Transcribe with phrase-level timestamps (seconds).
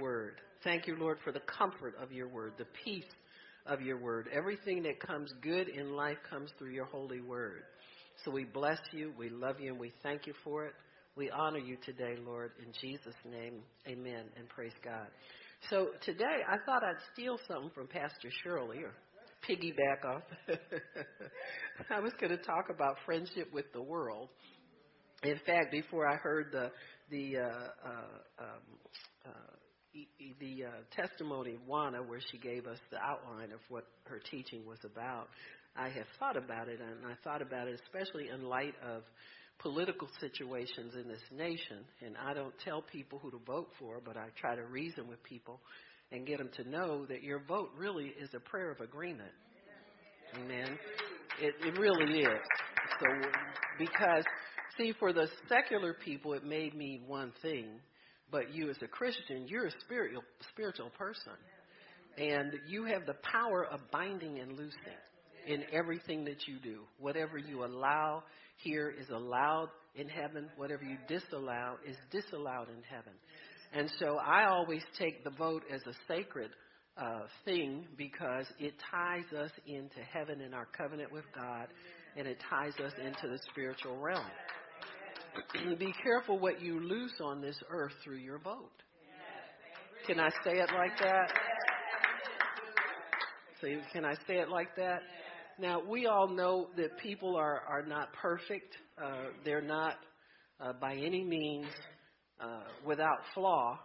[0.00, 0.40] word.
[0.62, 3.04] Thank you, Lord, for the comfort of your word, the peace
[3.66, 4.28] of your word.
[4.32, 7.62] Everything that comes good in life comes through your holy word.
[8.24, 10.72] So we bless you, we love you, and we thank you for it.
[11.16, 13.60] We honor you today, Lord, in Jesus' name.
[13.86, 15.06] Amen and praise God.
[15.70, 18.92] So today I thought I'd steal something from Pastor Shirley or
[19.48, 20.22] piggyback off.
[21.90, 24.28] I was going to talk about friendship with the world.
[25.22, 26.70] In fact, before I heard the
[27.10, 28.78] the uh, uh, um,
[29.26, 29.30] uh,
[30.40, 34.66] the uh, testimony of Juana, where she gave us the outline of what her teaching
[34.66, 35.28] was about,
[35.76, 39.02] I have thought about it, and I thought about it especially in light of
[39.58, 41.84] political situations in this nation.
[42.04, 45.22] And I don't tell people who to vote for, but I try to reason with
[45.22, 45.60] people
[46.12, 49.32] and get them to know that your vote really is a prayer of agreement.
[50.36, 50.78] Amen.
[51.40, 52.40] It, it really is.
[53.00, 53.06] So,
[53.78, 54.24] because,
[54.78, 57.66] see, for the secular people, it may mean one thing,
[58.30, 61.32] but you as a Christian, you're a spiritual, spiritual person.
[62.16, 64.98] And you have the power of binding and loosing
[65.46, 66.80] in everything that you do.
[66.98, 68.22] Whatever you allow
[68.56, 70.48] here is allowed in heaven.
[70.56, 73.12] Whatever you disallow is disallowed in heaven.
[73.72, 76.50] And so I always take the vote as a sacred
[76.96, 81.66] uh, thing because it ties us into heaven and our covenant with God
[82.16, 84.24] and it ties us into the spiritual realm.
[85.78, 88.70] Be careful what you loose on this earth through your vote.
[90.06, 91.32] Can I say it like that?
[93.92, 95.00] Can I say it like that?
[95.58, 98.76] Now, we all know that people are, are not perfect.
[99.02, 99.94] Uh, they're not
[100.60, 101.66] uh, by any means
[102.40, 103.78] uh, without flaw.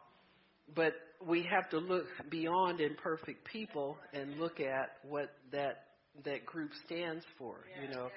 [0.75, 0.93] But
[1.25, 5.85] we have to look beyond imperfect people and look at what that
[6.25, 7.55] that group stands for.
[7.81, 8.09] You know,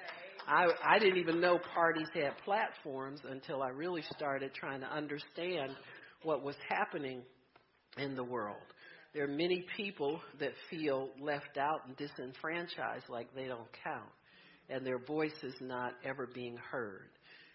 [0.47, 5.73] I I didn't even know parties had platforms until I really started trying to understand
[6.23, 7.23] what was happening
[7.99, 8.63] in the world.
[9.15, 14.09] There are many people that feel left out and disenfranchised like they don't count,
[14.71, 17.11] and their voice is not ever being heard.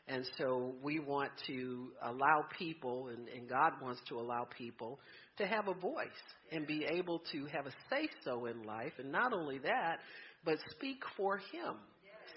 [0.10, 5.00] And so we want to allow people, and, and God wants to allow people
[5.38, 6.08] to have a voice
[6.52, 8.94] and be able to have a say so in life.
[9.00, 9.98] And not only that,
[10.46, 11.76] but speak for Him.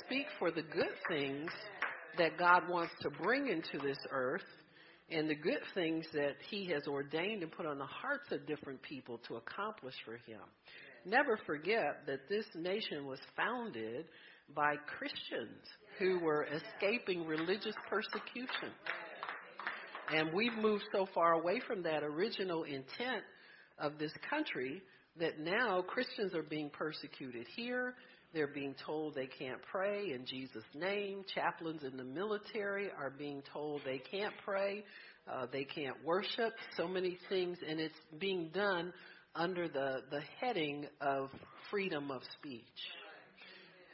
[0.07, 1.51] Speak for the good things
[2.19, 4.45] that God wants to bring into this earth
[5.11, 8.81] and the good things that He has ordained and put on the hearts of different
[8.83, 10.41] people to accomplish for Him.
[11.05, 14.07] Never forget that this nation was founded
[14.55, 15.63] by Christians
[15.99, 18.73] who were escaping religious persecution.
[20.13, 23.23] And we've moved so far away from that original intent
[23.79, 24.83] of this country
[25.19, 27.95] that now Christians are being persecuted here.
[28.33, 31.25] They're being told they can't pray in Jesus' name.
[31.35, 34.85] Chaplains in the military are being told they can't pray,
[35.31, 38.93] uh, they can't worship, so many things, and it's being done
[39.35, 41.31] under the, the heading of
[41.71, 42.63] freedom of speech.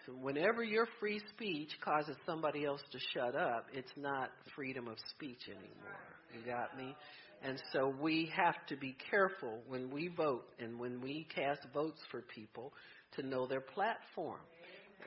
[0.05, 4.97] So whenever your free speech causes somebody else to shut up, it's not freedom of
[5.11, 5.99] speech anymore.
[6.33, 6.95] You got me?
[7.43, 12.01] And so we have to be careful when we vote and when we cast votes
[12.11, 12.73] for people
[13.17, 14.41] to know their platform.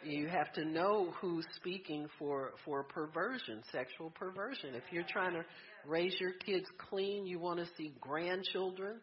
[0.04, 4.74] You have to know who's speaking for, for perversion, sexual perversion.
[4.76, 5.44] If you're trying to
[5.86, 8.98] raise your kids clean, you want to see grandchildren.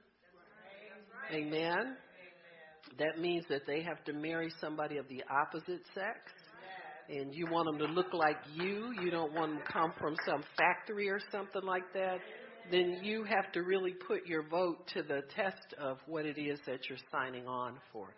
[1.32, 1.96] Amen.
[2.98, 6.18] That means that they have to marry somebody of the opposite sex.
[7.08, 8.92] And you want them to look like you.
[9.00, 12.18] You don't want them to come from some factory or something like that.
[12.70, 16.58] Then you have to really put your vote to the test of what it is
[16.66, 18.08] that you're signing on for.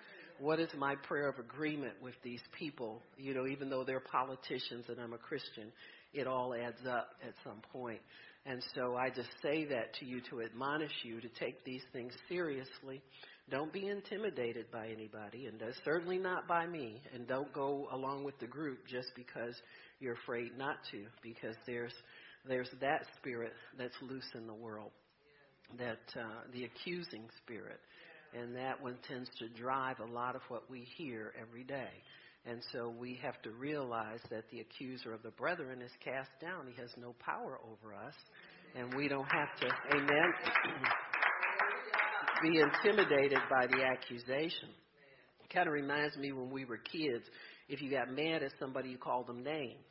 [0.41, 3.03] What is my prayer of agreement with these people?
[3.17, 5.73] You know, even though they're politicians and I'm a Christian,
[6.13, 8.01] it all adds up at some point.
[8.47, 12.13] And so I just say that to you to admonish you to take these things
[12.29, 13.03] seriously
[13.51, 17.01] don't be intimidated by anybody, and certainly not by me.
[17.15, 19.55] And don't go along with the group just because
[20.01, 21.95] you're afraid not to, because there's
[22.47, 24.91] there's that spirit that's loose in the world,
[25.79, 27.81] that uh, the accusing spirit,
[28.35, 31.91] and that one tends to drive a lot of what we hear every day.
[32.47, 36.67] And so we have to realize that the accuser of the brethren is cast down.
[36.67, 38.15] He has no power over us,
[38.75, 39.97] and we don't have to.
[39.97, 40.33] Amen.
[42.43, 44.69] be intimidated by the accusation.
[45.45, 47.25] It kind of reminds me when we were kids,
[47.69, 49.85] if you got mad at somebody, you called them names.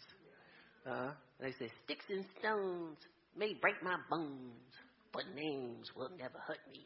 [0.90, 2.98] Uh, they say, sticks and stones
[3.38, 4.74] may break my bones,
[5.14, 6.86] but names will never hurt me.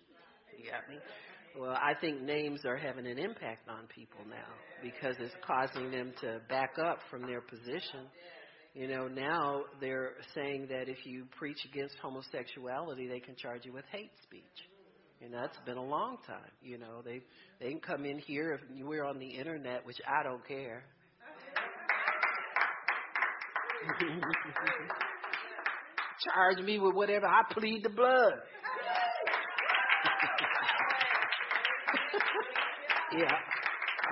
[0.57, 0.98] You got me?
[1.59, 6.13] Well, I think names are having an impact on people now because it's causing them
[6.21, 8.07] to back up from their position.
[8.74, 13.74] You know, now they're saying that if you preach against homosexuality, they can charge you
[13.74, 14.42] with hate speech.
[15.21, 16.51] And that's been a long time.
[16.62, 17.21] You know, they
[17.59, 20.83] they can come in here if we're on the internet, which I don't care.
[26.33, 27.27] Charge me with whatever.
[27.27, 28.33] I plead the blood.
[33.17, 33.35] Yeah.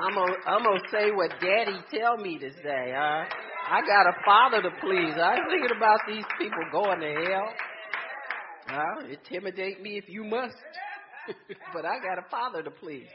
[0.01, 2.93] I'm gonna I'm gonna say what Daddy tell me to say.
[2.95, 3.25] Huh?
[3.69, 5.13] I got a father to please.
[5.15, 7.53] I ain't thinking about these people going to hell.
[8.67, 9.07] Huh?
[9.09, 10.55] Intimidate me if you must.
[11.73, 13.07] but I got a father to please.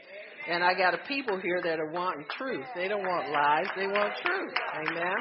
[0.49, 2.65] And I got a people here that are wanting truth.
[2.75, 4.53] They don't want lies, they want truth.
[4.75, 5.15] Amen.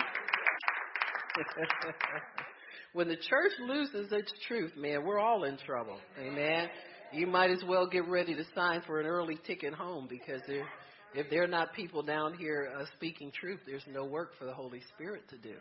[2.93, 5.99] when the church loses its truth, man, we're all in trouble.
[6.21, 6.69] Amen.
[7.15, 10.67] You might as well get ready to sign for an early ticket home because they're
[11.15, 14.81] if they're not people down here uh, speaking truth, there's no work for the Holy
[14.95, 15.55] Spirit to do.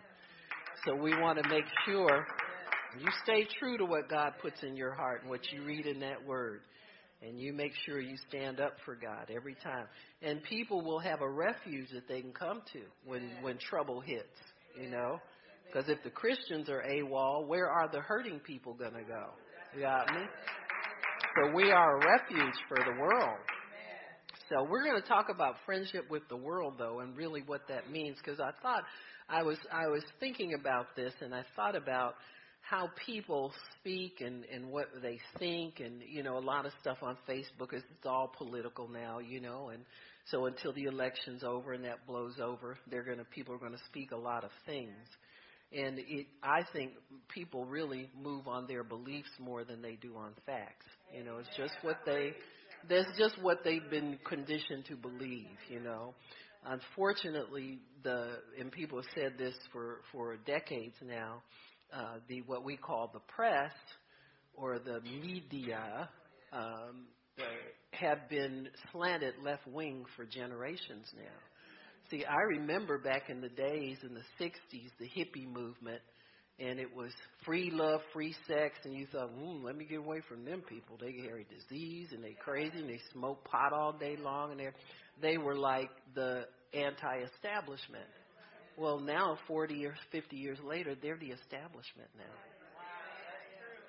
[0.84, 2.26] So we want to make sure
[3.00, 6.00] you stay true to what God puts in your heart and what you read in
[6.00, 6.62] that word.
[7.22, 9.86] And you make sure you stand up for God every time.
[10.24, 14.26] And people will have a refuge that they can come to when, when trouble hits,
[14.82, 15.20] you know?
[15.68, 19.28] Because if the Christians are AWOL, where are the hurting people going to go?
[19.76, 20.22] You got me?
[21.36, 23.40] So we are a refuge for the world.
[24.50, 27.90] So we're going to talk about friendship with the world, though, and really what that
[27.90, 28.18] means.
[28.24, 28.84] Because I thought
[29.28, 32.16] I was I was thinking about this, and I thought about
[32.62, 36.98] how people speak and and what they think, and you know, a lot of stuff
[37.02, 39.84] on Facebook is it's all political now, you know, and
[40.26, 43.72] so until the election's over and that blows over, they're going to people are going
[43.74, 45.08] to speak a lot of things.
[45.76, 46.92] And it, I think
[47.34, 50.86] people really move on their beliefs more than they do on facts.
[51.16, 52.34] You know, it's just what they
[52.90, 56.14] that's just what they've been conditioned to believe, you know.
[56.66, 61.42] Unfortunately, the and people have said this for for decades now,
[61.94, 63.74] uh, the what we call the press
[64.56, 66.10] or the media
[66.52, 67.06] um,
[67.92, 72.10] have been slanted left wing for generations now.
[72.10, 76.02] See, I remember back in the days in the '60s, the hippie movement
[76.60, 77.12] and it was
[77.46, 80.98] free love, free sex, and you thought, hmm, let me get away from them people.
[81.00, 84.70] They carry disease and they crazy and they smoke pot all day long and they
[85.22, 88.10] they were like the anti-establishment.
[88.78, 92.24] Well, now 40 or 50 years later, they're the establishment now.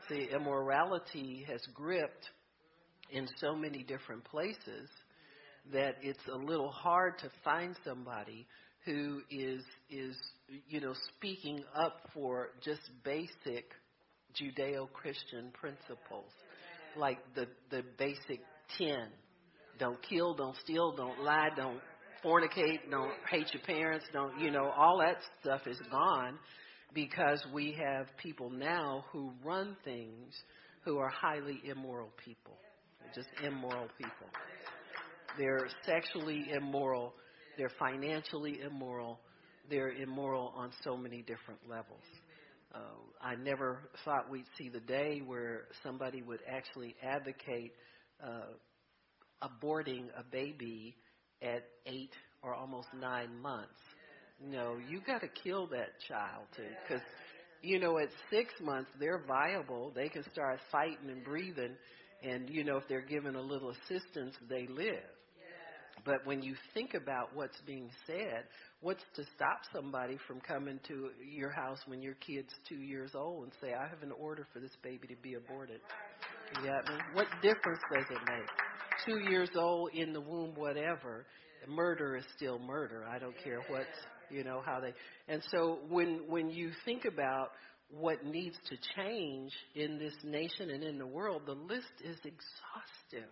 [0.09, 2.29] See, immorality has gripped
[3.11, 4.91] in so many different places
[5.73, 8.47] that it's a little hard to find somebody
[8.85, 10.17] who is is
[10.69, 13.65] you know speaking up for just basic
[14.41, 16.31] Judeo-Christian principles,
[16.97, 18.41] like the the basic
[18.77, 19.09] ten:
[19.79, 21.81] don't kill, don't steal, don't lie, don't
[22.25, 26.39] fornicate, don't hate your parents, don't you know all that stuff is gone
[26.95, 30.35] because we have people now who run things
[30.85, 32.57] who are highly immoral people,
[33.15, 34.29] just immoral people.
[35.39, 37.15] They're sexually immoral
[37.57, 39.21] they're financially immoral.
[39.71, 42.03] They're immoral on so many different levels.
[42.75, 42.79] Uh,
[43.23, 47.73] I never thought we'd see the day where somebody would actually advocate
[48.23, 48.53] uh,
[49.43, 50.97] aborting a baby
[51.43, 52.13] at eight
[52.43, 53.79] or almost nine months.
[54.43, 57.03] No, you got to kill that child too, because
[57.63, 59.93] you know at six months they're viable.
[59.95, 61.77] They can start fighting and breathing,
[62.23, 65.14] and you know if they're given a little assistance, they live.
[66.05, 68.45] But when you think about what's being said,
[68.81, 73.45] what's to stop somebody from coming to your house when your kid's two years old
[73.45, 75.81] and say, I have an order for this baby to be aborted?
[76.57, 77.01] You got me?
[77.15, 78.49] What difference does it make?
[79.07, 81.27] Two years old, in the womb, whatever.
[81.67, 83.07] Murder is still murder.
[83.11, 83.87] I don't care what's,
[84.31, 84.93] you know, how they.
[85.33, 87.53] And so when, when you think about
[87.91, 93.31] what needs to change in this nation and in the world, the list is exhaustive.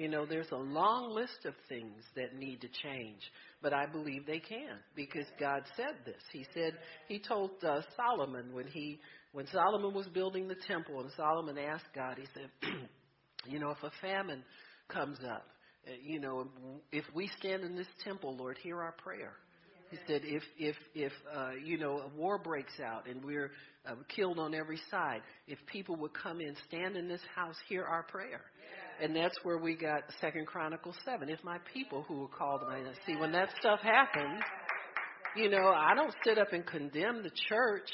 [0.00, 3.20] You know, there's a long list of things that need to change,
[3.60, 6.22] but I believe they can because God said this.
[6.32, 6.72] He said
[7.06, 8.98] he told uh, Solomon when he
[9.32, 12.48] when Solomon was building the temple and Solomon asked God, he said,
[13.46, 14.42] you know, if a famine
[14.88, 15.44] comes up,
[15.86, 16.48] uh, you know,
[16.92, 19.34] if we stand in this temple, Lord, hear our prayer.
[19.90, 23.50] He said, if if if uh, you know a war breaks out and we're
[23.84, 27.84] uh, killed on every side, if people would come in, stand in this house, hear
[27.84, 28.40] our prayer.
[29.02, 31.28] And that's where we got Second Chronicles seven.
[31.30, 32.82] If my people who are called by.
[33.06, 34.42] See, when that stuff happens,
[35.36, 37.88] you know, I don't sit up and condemn the church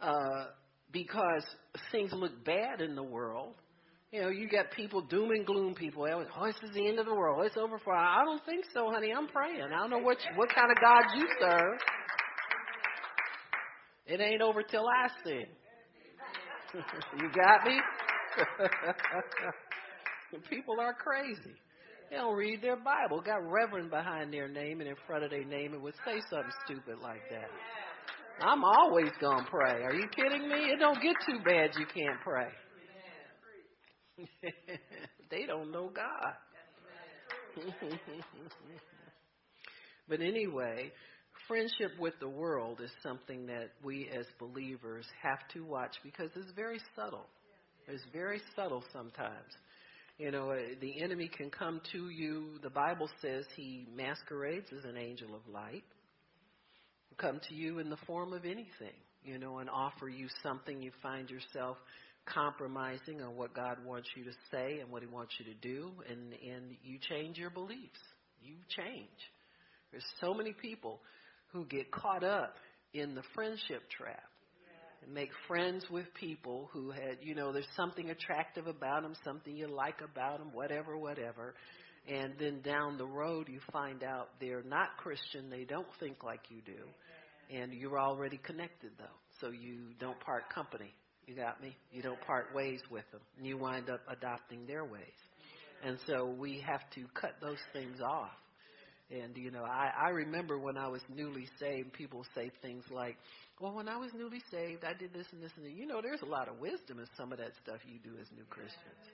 [0.00, 0.46] uh,
[0.90, 1.44] because
[1.90, 3.54] things look bad in the world.
[4.10, 6.06] You know, you got people doom and gloom people.
[6.10, 7.44] Oh, this is the end of the world.
[7.46, 7.94] It's over for.
[7.94, 9.12] I don't think so, honey.
[9.16, 9.68] I'm praying.
[9.74, 11.78] I don't know what what kind of God you serve.
[14.06, 15.46] It ain't over till I sing.
[17.18, 17.80] you got me?
[20.50, 21.56] People are crazy.
[22.10, 23.20] They don't read their Bible.
[23.20, 26.52] Got Reverend behind their name and in front of their name and would say something
[26.66, 27.48] stupid like that.
[28.40, 29.82] I'm always gonna pray.
[29.82, 30.70] Are you kidding me?
[30.72, 32.48] It don't get too bad you can't pray.
[35.30, 36.34] they don't know God.
[40.08, 40.90] but anyway,
[41.46, 46.52] friendship with the world is something that we as believers have to watch because it's
[46.56, 47.26] very subtle.
[47.88, 49.52] It's very subtle sometimes.
[50.22, 52.50] You know, uh, the enemy can come to you.
[52.62, 55.82] The Bible says he masquerades as an angel of light.
[57.18, 60.92] Come to you in the form of anything, you know, and offer you something you
[61.02, 61.76] find yourself
[62.24, 65.90] compromising on what God wants you to say and what He wants you to do,
[66.08, 67.98] and and you change your beliefs.
[68.40, 69.08] You change.
[69.90, 71.00] There's so many people
[71.48, 72.54] who get caught up
[72.94, 74.22] in the friendship trap
[75.02, 79.56] and make friends with people who had, you know, there's something attractive about them, something
[79.56, 81.54] you like about them, whatever, whatever.
[82.08, 86.40] And then down the road, you find out they're not Christian, they don't think like
[86.48, 89.04] you do, and you're already connected though,
[89.40, 90.92] so you don't part company.
[91.26, 91.76] You got me?
[91.92, 93.20] You don't part ways with them.
[93.36, 95.02] And you wind up adopting their ways.
[95.84, 98.30] And so we have to cut those things off.
[99.12, 103.16] And, you know, I, I remember when I was newly saved, people say things like,
[103.60, 105.72] well, when I was newly saved, I did this and this and that.
[105.72, 108.26] You know, there's a lot of wisdom in some of that stuff you do as
[108.34, 109.04] new Christians.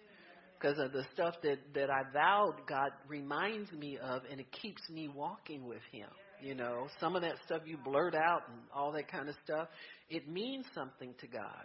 [0.60, 4.82] Because of the stuff that, that I vowed God reminds me of, and it keeps
[4.88, 6.08] me walking with Him.
[6.40, 9.68] You know, some of that stuff you blurt out and all that kind of stuff,
[10.08, 11.64] it means something to God.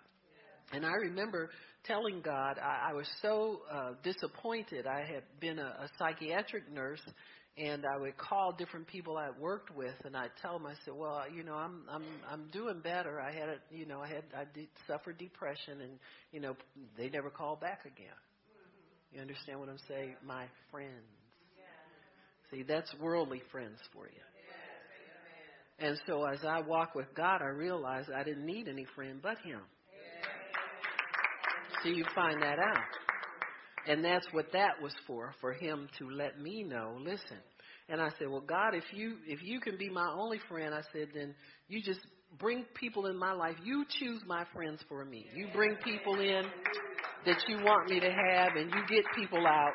[0.72, 1.50] And I remember
[1.86, 4.88] telling God, I, I was so uh, disappointed.
[4.88, 7.02] I had been a, a psychiatric nurse,
[7.58, 10.96] and I would call different people I worked with, and I'd tell them, I said,
[10.96, 13.22] "Well, you know, I'm I'm I'm doing better.
[13.22, 16.00] I had a, you know, I had I did suffer depression, and
[16.32, 16.56] you know,
[16.98, 18.18] they never called back again.
[19.14, 21.06] You understand what I'm saying, my friends?
[22.52, 24.22] See, that's worldly friends for you."
[25.80, 29.38] And so as I walk with God, I realized I didn't need any friend but
[29.44, 29.62] Him.
[31.84, 33.03] So you find that out.
[33.88, 37.38] And that's what that was for, for him to let me know, listen.
[37.90, 40.82] And I said, Well, God, if you if you can be my only friend, I
[40.94, 41.36] said, then
[41.68, 42.00] you just
[42.40, 43.56] bring people in my life.
[43.64, 45.26] You choose my friends for me.
[45.36, 46.44] You bring people in
[47.26, 49.74] that you want me to have, and you get people out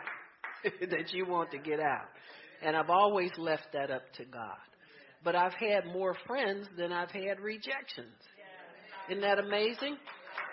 [0.91, 2.09] that you want to get out.
[2.62, 4.57] And I've always left that up to God.
[5.23, 8.17] But I've had more friends than I've had rejections.
[9.11, 9.97] Isn't that amazing?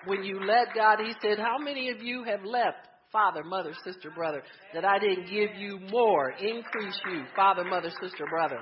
[0.05, 4.12] when you let God, He said, How many of you have left father, mother, sister,
[4.13, 4.43] brother,
[4.74, 8.60] that I didn't give you more, increase you, father, mother, sister, brother?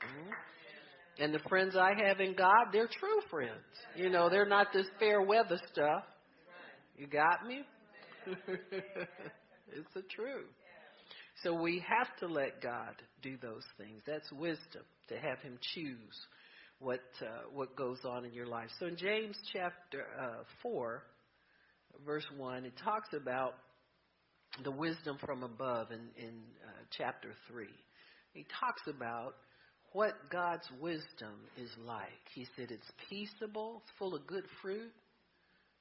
[0.00, 1.22] Mm-hmm.
[1.22, 3.50] And the friends I have in God, they're true friends.
[3.94, 6.04] You know, they're not this fair weather stuff.
[6.96, 7.60] You got me?
[8.26, 10.48] it's the truth.
[11.42, 14.00] So we have to let God do those things.
[14.06, 16.26] That's wisdom, to have Him choose
[16.78, 18.68] what uh, what goes on in your life.
[18.80, 21.02] So in James chapter uh, four,
[22.04, 23.54] verse one, it talks about
[24.64, 25.90] the wisdom from above.
[25.90, 26.34] In in
[26.64, 27.74] uh, chapter three,
[28.32, 29.34] he talks about
[29.92, 32.06] what God's wisdom is like.
[32.34, 34.92] He said it's peaceable, it's full of good fruit.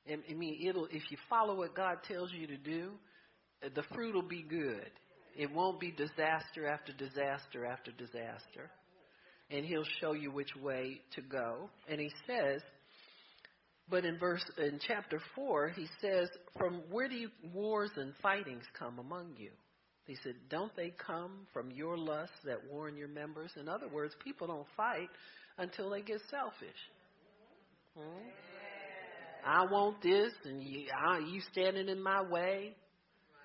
[0.08, 2.92] I mean, it'll if you follow what God tells you to do,
[3.62, 4.92] the fruit will be good.
[5.38, 8.70] It won't be disaster after disaster after disaster
[9.50, 11.70] and he'll show you which way to go.
[11.88, 12.62] And he says,
[13.90, 18.66] but in verse in chapter four, he says, "From where do you, wars and fightings
[18.78, 19.52] come among you?"
[20.06, 24.16] He said, "Don't they come from your lusts that warn your members?" In other words,
[24.24, 25.10] people don't fight
[25.58, 26.92] until they get selfish.
[27.98, 28.30] Hmm?
[29.46, 32.76] I want this, and you, I, you standing in my way.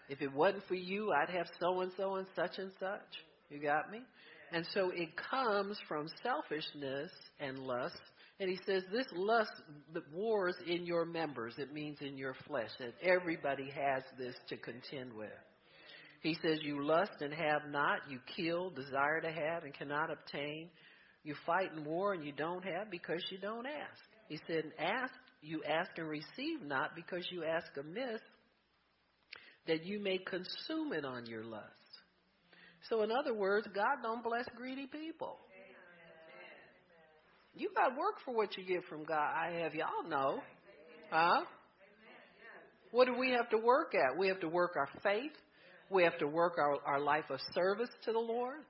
[0.09, 3.25] If it wasn't for you, I'd have so and so and such and such.
[3.51, 4.01] You got me?
[4.53, 8.01] And so it comes from selfishness and lust.
[8.41, 9.53] And he says this lust
[9.93, 11.55] that wars in your members.
[11.59, 12.71] It means in your flesh.
[12.79, 15.29] That everybody has this to contend with.
[16.23, 18.01] He says you lust and have not.
[18.09, 20.71] You kill, desire to have, and cannot obtain.
[21.23, 24.01] You fight in war and you don't have because you don't ask.
[24.29, 28.21] He said, ask, you ask and receive not because you ask amiss
[29.67, 31.65] that you may consume it on your lust.
[32.89, 35.37] So, in other words, God don't bless greedy people.
[37.55, 39.19] You got to work for what you get from God.
[39.19, 40.41] I have y'all know,
[41.11, 41.43] huh?
[42.93, 44.19] What do we have to work at?
[44.19, 45.33] We have to work our faith.
[45.91, 48.61] We have to work our, our life of service to the Lord.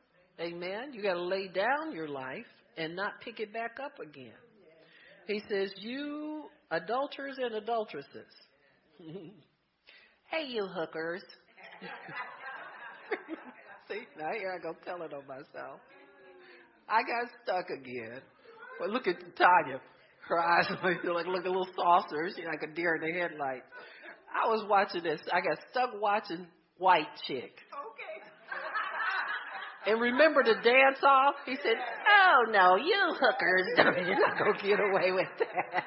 [0.40, 0.92] Amen.
[0.92, 2.46] You got to lay down your life
[2.76, 4.32] and not pick it back up again.
[5.26, 8.26] He says, "You adulterers and adulteresses,
[10.30, 11.22] Hey, you hookers.
[13.88, 15.80] See, now here I go telling on myself.
[16.88, 18.22] I got stuck again.
[18.80, 19.80] But look at Tanya.
[20.26, 23.20] Her eyes like like look a little saucers, you know, like a deer in the
[23.20, 23.66] headlights.
[24.32, 25.20] I was watching this.
[25.30, 26.46] I got stuck watching
[26.78, 27.52] White Chick.
[27.52, 28.16] Okay.
[29.87, 31.37] And remember the dance off?
[31.46, 33.66] He said, "Oh no, you hookers,
[34.06, 35.84] you're not gonna get away with that."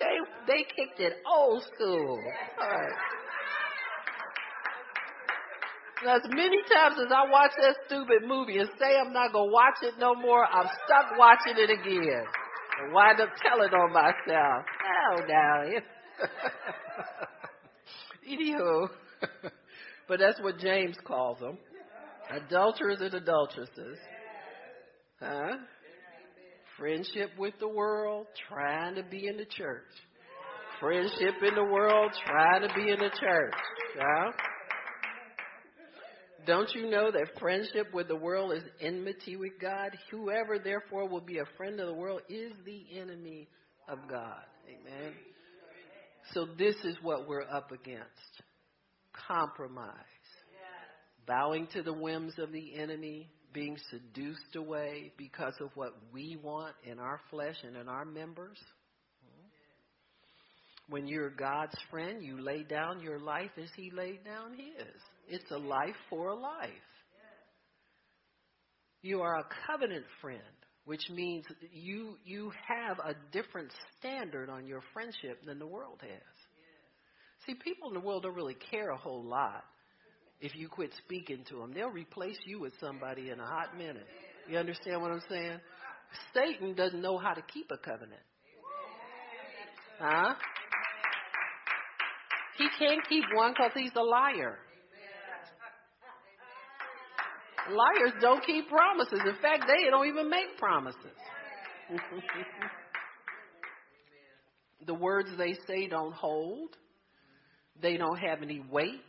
[0.00, 2.18] they they kicked it old school.
[2.60, 3.21] All right.
[6.08, 9.76] As many times as I watch that stupid movie and say I'm not gonna watch
[9.82, 12.24] it no more, I'm stuck watching it again.
[12.80, 14.64] And wind up telling on myself.
[14.82, 15.80] Oh no.
[18.28, 18.88] Anywho.
[20.08, 21.58] but that's what James calls them.
[22.30, 23.98] Adulterers and adulteresses.
[25.20, 25.56] Huh?
[26.78, 29.84] Friendship with the world, trying to be in the church.
[30.80, 33.54] Friendship in the world, trying to be in the church.
[33.96, 34.30] Yeah?
[36.46, 39.96] Don't you know that friendship with the world is enmity with God?
[40.10, 43.48] Whoever therefore will be a friend of the world is the enemy
[43.88, 44.42] of God.
[44.68, 45.12] Amen.
[46.32, 48.42] So this is what we're up against.
[49.28, 49.94] Compromise.
[51.26, 56.74] Bowing to the whims of the enemy, being seduced away because of what we want
[56.84, 58.58] in our flesh and in our members.
[60.88, 65.00] When you're God's friend, you lay down your life as He laid down His.
[65.28, 66.70] It's a life for a life.
[69.02, 70.40] You are a covenant friend,
[70.84, 76.36] which means you you have a different standard on your friendship than the world has.
[77.46, 79.64] See, people in the world don't really care a whole lot
[80.40, 81.72] if you quit speaking to them.
[81.72, 84.06] They'll replace you with somebody in a hot minute.
[84.48, 85.58] You understand what I'm saying?
[86.34, 88.22] Satan doesn't know how to keep a covenant.
[89.98, 90.34] Huh?
[92.58, 94.58] He can't keep one because he's a liar.
[97.70, 99.20] Liars don't keep promises.
[99.24, 100.98] In fact, they don't even make promises.
[104.86, 106.76] the words they say don't hold.
[107.80, 109.00] They don't have any weight.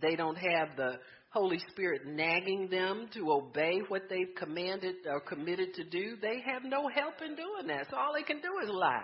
[0.00, 0.98] They don't have the
[1.30, 6.16] Holy Spirit nagging them to obey what they've commanded or committed to do.
[6.20, 7.86] They have no help in doing that.
[7.90, 9.02] So all they can do is lie.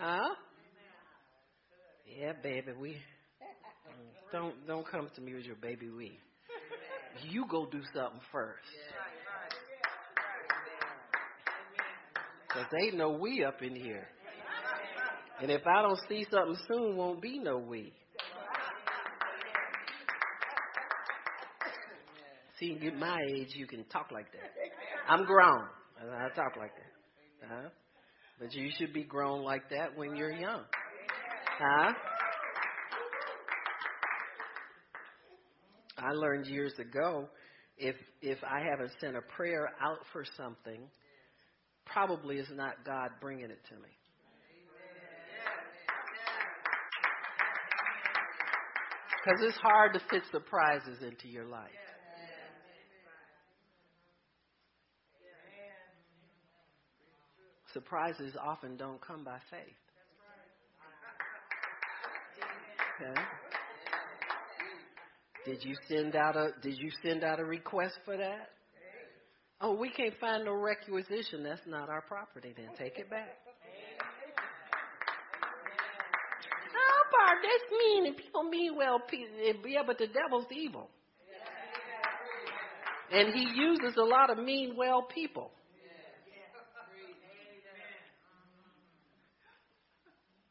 [0.00, 0.34] Huh?
[2.18, 2.96] Yeah, baby, we
[4.32, 6.18] don't don't come to me with your baby we.
[7.28, 8.64] You go do something first.
[12.52, 14.08] Cause ain't no we up in here.
[15.40, 17.92] And if I don't see something soon, won't be no we.
[22.60, 24.50] See, at my age, you can talk like that.
[25.08, 25.64] I'm grown.
[25.98, 27.48] I talk like that.
[27.48, 27.68] Huh?
[28.38, 30.62] But you should be grown like that when you're young.
[31.58, 31.92] Huh?
[36.02, 37.28] I learned years ago
[37.76, 40.82] if if I haven't sent a prayer out for something,
[41.86, 43.88] probably is not God bringing it to me.
[49.24, 51.70] Because it's hard to fit surprises into your life.
[57.72, 59.60] Surprises often don't come by faith.
[63.00, 63.20] Okay.
[65.44, 68.50] Did you send out a Did you send out a request for that?
[69.60, 71.44] Oh, we can't find no requisition.
[71.44, 72.52] That's not our property.
[72.56, 73.28] Then take it back.
[76.74, 79.00] Oh, Bart, that's mean, and people mean well.
[79.12, 80.90] Eh, yeah, but the devil's evil,
[83.12, 85.50] and he uses a lot of mean, well people.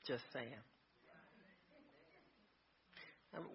[0.07, 0.47] Just saying.
[3.37, 3.45] Um,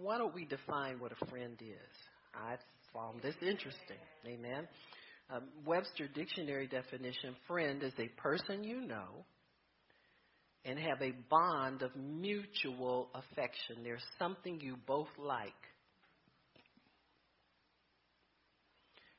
[0.00, 1.96] Why don't we define what a friend is?
[2.34, 2.56] I
[2.92, 3.98] found this interesting.
[4.26, 4.68] Amen.
[5.30, 9.24] Um, Webster Dictionary definition friend is a person you know
[10.64, 13.82] and have a bond of mutual affection.
[13.82, 15.52] There's something you both like.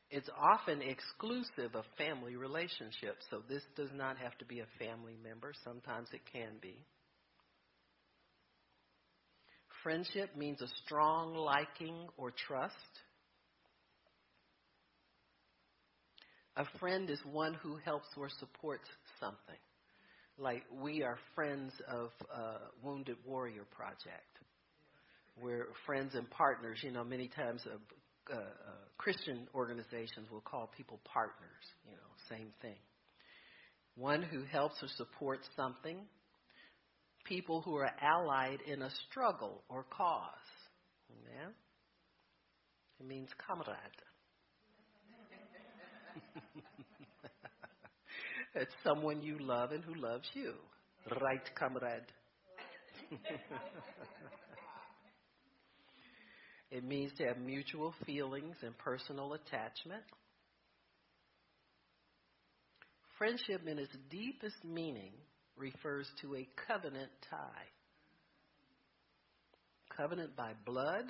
[0.09, 5.17] It's often exclusive of family relationships, so this does not have to be a family
[5.21, 5.53] member.
[5.65, 6.85] Sometimes it can be.
[9.87, 12.73] Friendship means a strong liking or trust.
[16.57, 19.55] A friend is one who helps or supports something.
[20.37, 24.27] Like we are friends of uh, Wounded Warrior Project.
[25.41, 26.79] We're friends and partners.
[26.83, 28.39] You know, many times uh, uh,
[28.97, 31.63] Christian organizations will call people partners.
[31.85, 32.75] You know, same thing.
[33.95, 35.95] One who helps or supports something.
[37.27, 40.23] People who are allied in a struggle or cause.
[41.09, 41.49] Yeah?
[42.99, 43.77] It means comrade.
[48.55, 50.53] it's someone you love and who loves you.
[51.21, 52.01] Right, comrade.
[56.71, 60.03] it means to have mutual feelings and personal attachment.
[63.17, 65.13] Friendship, in its deepest meaning,
[65.57, 67.67] refers to a covenant tie.
[69.95, 71.05] Covenant by blood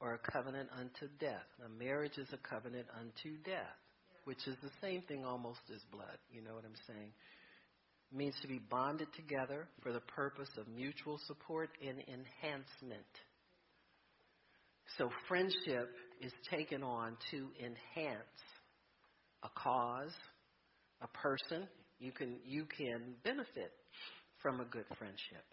[0.00, 1.46] or a covenant unto death.
[1.58, 3.78] Now, marriage is a covenant unto death,
[4.24, 6.18] which is the same thing almost as blood.
[6.30, 7.12] You know what I'm saying?
[8.12, 13.08] It means to be bonded together for the purpose of mutual support and enhancement.
[14.96, 18.24] So, friendship is taken on to enhance
[19.42, 20.14] a cause,
[21.02, 23.72] a person, you can you can benefit
[24.42, 25.44] from a good friendship.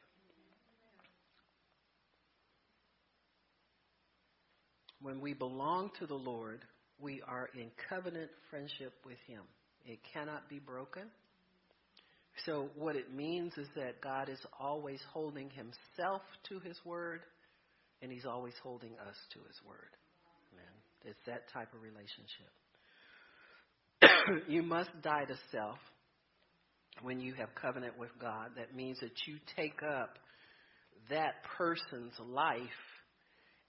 [5.02, 6.62] When we belong to the Lord,
[7.00, 9.42] we are in covenant friendship with him.
[9.86, 11.04] It cannot be broken.
[12.46, 17.22] So what it means is that God is always holding himself to his word
[18.02, 19.96] and he's always holding us to his word.
[20.54, 20.74] Amen.
[21.06, 22.52] It's that type of relationship.
[24.50, 25.78] you must die to self
[27.02, 28.52] when you have covenant with God.
[28.58, 30.18] That means that you take up
[31.10, 32.60] that person's life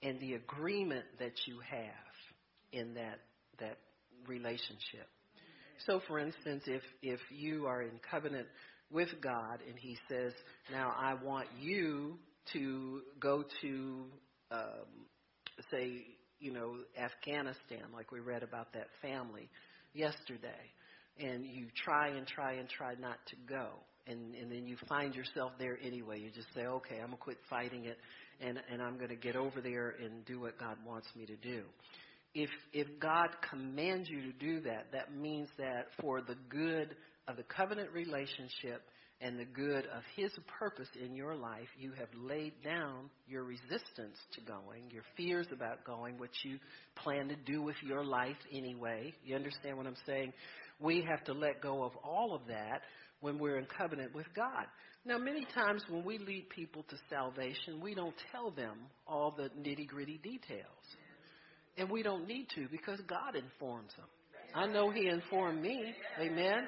[0.03, 3.21] and the agreement that you have in that
[3.59, 3.79] that
[4.27, 5.09] relationship.
[5.87, 8.47] So for instance, if if you are in covenant
[8.91, 10.33] with God and he says,
[10.71, 12.19] "Now I want you
[12.53, 14.05] to go to
[14.51, 15.07] um,
[15.71, 16.05] say,
[16.39, 19.49] you know, Afghanistan like we read about that family
[19.95, 20.71] yesterday
[21.19, 23.69] and you try and try and try not to go
[24.07, 27.17] and and then you find yourself there anyway you just say okay i'm going to
[27.17, 27.99] quit fighting it
[28.41, 31.37] and and i'm going to get over there and do what god wants me to
[31.37, 31.63] do
[32.35, 36.95] if if god commands you to do that that means that for the good
[37.29, 38.83] of the covenant relationship
[39.21, 44.19] and the good of his purpose in your life, you have laid down your resistance
[44.35, 46.59] to going, your fears about going, what you
[46.97, 49.15] plan to do with your life anyway.
[49.25, 50.33] You understand what I'm saying?
[50.79, 52.83] We have to let go of all of that
[53.21, 54.67] when we're in covenant with God.
[55.05, 59.51] Now, many times when we lead people to salvation, we don't tell them all the
[59.59, 60.67] nitty gritty details.
[61.79, 64.07] And we don't need to because God informs them.
[64.55, 65.95] I know He informed me.
[66.21, 66.67] Amen.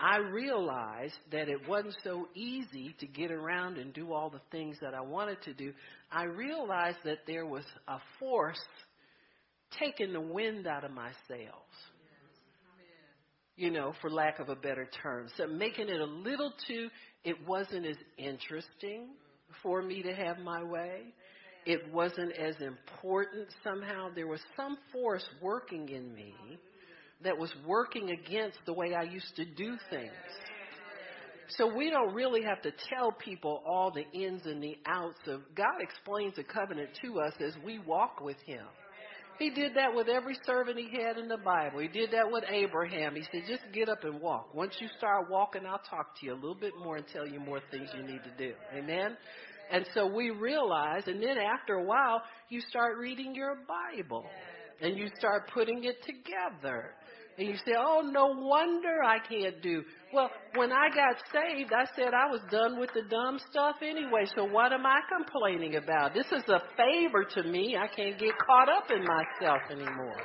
[0.00, 4.76] I realized that it wasn't so easy to get around and do all the things
[4.80, 5.72] that I wanted to do.
[6.10, 8.60] I realized that there was a force
[9.78, 11.52] taking the wind out of my sails.
[13.56, 15.28] You know, for lack of a better term.
[15.36, 16.88] So making it a little too,
[17.24, 19.08] it wasn't as interesting
[19.62, 21.12] for me to have my way.
[21.64, 24.08] It wasn't as important somehow.
[24.14, 26.34] There was some force working in me
[27.22, 30.10] that was working against the way I used to do things.
[31.56, 35.42] So we don't really have to tell people all the ins and the outs of
[35.54, 38.64] God explains the covenant to us as we walk with him.
[39.42, 41.80] He did that with every servant he had in the Bible.
[41.80, 43.16] He did that with Abraham.
[43.16, 44.54] He said, just get up and walk.
[44.54, 47.40] Once you start walking, I'll talk to you a little bit more and tell you
[47.40, 48.54] more things you need to do.
[48.72, 49.16] Amen?
[49.72, 54.24] And so we realize, and then after a while, you start reading your Bible
[54.80, 56.90] and you start putting it together.
[57.36, 59.82] And you say, oh, no wonder I can't do.
[60.12, 64.26] Well, when I got saved, I said I was done with the dumb stuff anyway,
[64.36, 66.12] so what am I complaining about?
[66.12, 67.78] This is a favor to me.
[67.78, 70.20] I can't get caught up in myself anymore.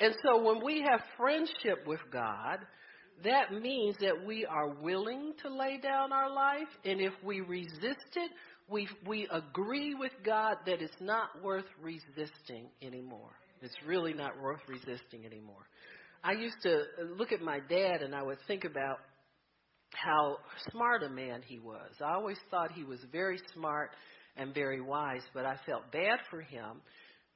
[0.00, 2.60] And so when we have friendship with God,
[3.22, 8.16] that means that we are willing to lay down our life, and if we resist
[8.16, 8.30] it,
[8.68, 13.32] we, we agree with God that it's not worth resisting anymore.
[13.60, 15.66] It's really not worth resisting anymore.
[16.22, 16.82] I used to
[17.16, 18.98] look at my dad and I would think about
[19.94, 20.38] how
[20.70, 21.90] smart a man he was.
[22.04, 23.90] I always thought he was very smart
[24.36, 26.82] and very wise, but I felt bad for him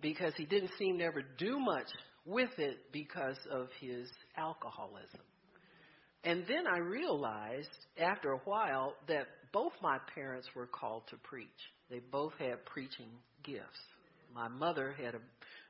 [0.00, 1.88] because he didn't seem to ever do much
[2.24, 5.20] with it because of his alcoholism.
[6.24, 7.68] And then I realized
[7.98, 11.48] after a while that both my parents were called to preach.
[11.90, 13.10] They both had preaching
[13.42, 13.80] gifts.
[14.34, 15.20] My mother had a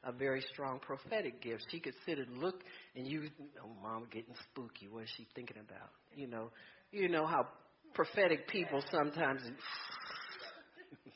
[0.05, 1.65] a very strong prophetic gift.
[1.71, 2.63] She could sit and look,
[2.97, 3.29] and you,
[3.63, 4.89] oh, mom, getting spooky.
[4.89, 5.91] What is she thinking about?
[6.15, 6.51] You know,
[6.91, 7.47] you know how
[7.95, 9.41] prophetic people sometimes,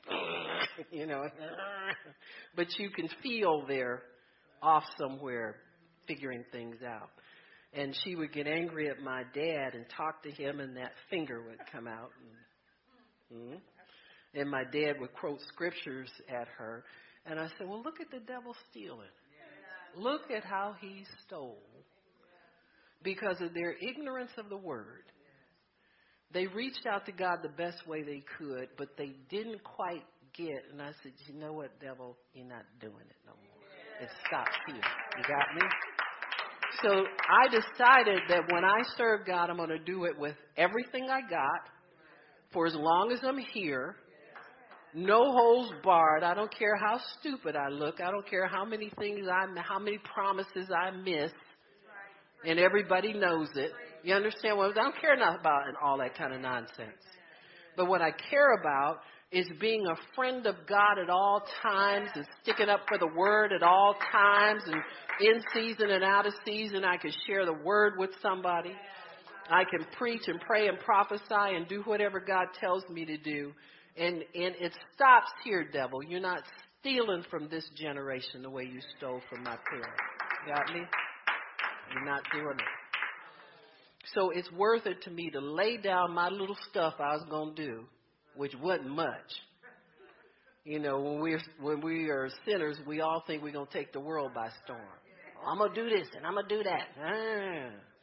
[0.90, 1.25] you know,
[2.57, 4.03] but you can feel they're
[4.62, 5.57] off somewhere
[6.07, 7.11] figuring things out.
[7.72, 11.42] and she would get angry at my dad and talk to him, and that finger
[11.42, 12.11] would come out.
[13.31, 13.61] And, mm,
[14.35, 16.85] and my dad would quote scriptures at her.
[17.28, 19.12] And I said, Well, look at the devil stealing.
[19.96, 21.58] Look at how he stole.
[23.02, 25.04] Because of their ignorance of the word,
[26.32, 30.04] they reached out to God the best way they could, but they didn't quite
[30.36, 30.64] get.
[30.72, 32.16] And I said, You know what, devil?
[32.34, 33.56] You're not doing it no more.
[34.00, 34.76] It stops here.
[34.76, 35.68] You got me?
[36.82, 41.08] So I decided that when I serve God, I'm going to do it with everything
[41.10, 41.70] I got
[42.52, 43.96] for as long as I'm here.
[44.98, 46.22] No holes barred.
[46.22, 48.00] I don't care how stupid I look.
[48.00, 51.30] I don't care how many things I, how many promises I miss,
[52.46, 53.72] and everybody knows it.
[54.04, 56.96] You understand what I don't care enough about and all that kind of nonsense.
[57.76, 62.24] But what I care about is being a friend of God at all times and
[62.42, 64.80] sticking up for the word at all times and
[65.20, 66.87] in season and out of season.
[66.87, 68.72] I can share the word with somebody.
[69.50, 73.52] I can preach and pray and prophesy and do whatever God tells me to do.
[73.98, 76.02] And, and it stops here, devil.
[76.02, 76.42] You're not
[76.80, 79.98] stealing from this generation the way you stole from my parents.
[80.46, 80.82] Got me?
[81.94, 84.09] You're not doing it.
[84.14, 87.56] So it's worth it to me to lay down my little stuff I was going
[87.56, 87.85] to do
[88.37, 89.06] which wasn't much.
[90.64, 94.00] You know, when we're when we are sinners, we all think we're gonna take the
[94.00, 94.80] world by storm.
[95.46, 96.88] I'm gonna do this and I'm gonna do that.
[96.98, 97.95] Ah.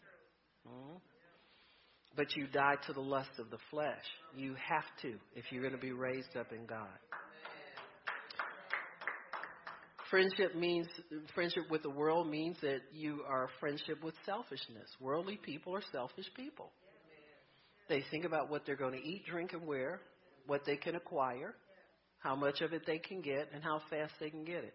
[2.16, 4.04] But you die to the lust of the flesh.
[4.36, 6.88] You have to if you're going to be raised up in God.
[10.12, 10.86] Friendship means
[11.34, 14.88] friendship with the world means that you are friendship with selfishness.
[15.02, 16.72] Worldly people are selfish people.
[17.90, 20.02] They think about what they're going to eat, drink, and wear
[20.46, 21.56] what they can acquire,
[22.20, 24.74] how much of it they can get, and how fast they can get it.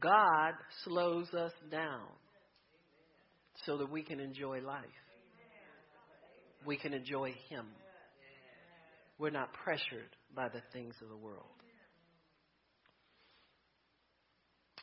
[0.00, 0.52] God
[0.84, 2.08] slows us down
[3.64, 4.84] so that we can enjoy life.
[6.66, 7.66] We can enjoy Him.
[9.18, 11.46] We're not pressured by the things of the world.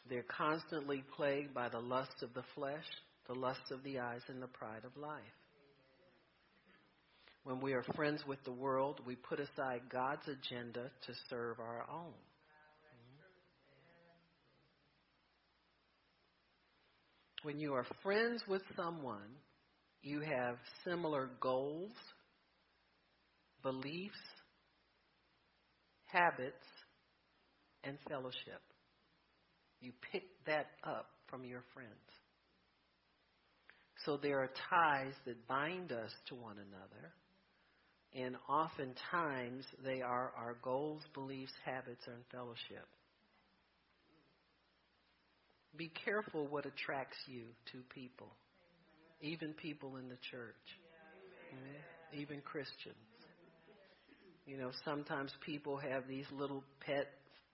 [0.09, 2.85] They're constantly plagued by the lust of the flesh,
[3.27, 5.21] the lust of the eyes, and the pride of life.
[7.43, 11.85] When we are friends with the world, we put aside God's agenda to serve our
[11.91, 12.13] own.
[17.43, 19.29] When you are friends with someone,
[20.01, 21.91] you have similar goals,
[23.61, 24.15] beliefs,
[26.05, 26.65] habits,
[27.83, 28.61] and fellowship.
[29.79, 31.89] You pick that up from your friends.
[34.05, 37.13] So there are ties that bind us to one another
[38.13, 42.85] and oftentimes they are our goals, beliefs, habits, and fellowship.
[45.77, 48.27] Be careful what attracts you to people,
[49.21, 50.55] even people in the church,
[51.53, 52.21] mm-hmm.
[52.21, 52.95] even Christians.
[54.45, 57.07] You know, sometimes people have these little pet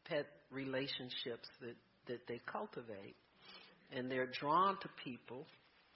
[0.08, 1.75] pet relationships that
[2.08, 3.15] that they cultivate,
[3.91, 5.45] and they're drawn to people.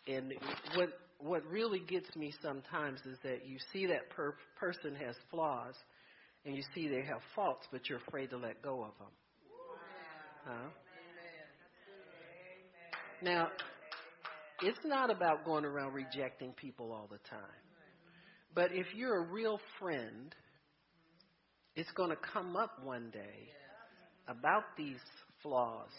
[0.07, 0.33] And
[0.75, 5.75] what what really gets me sometimes is that you see that per- person has flaws
[6.45, 9.07] and you see they have faults, but you're afraid to let go of them.
[10.45, 10.69] Huh?
[13.21, 13.49] Now,
[14.61, 17.39] it's not about going around rejecting people all the time.
[18.53, 20.35] But if you're a real friend,
[21.75, 23.49] it's going to come up one day
[24.27, 24.99] about these
[25.41, 25.89] flaws,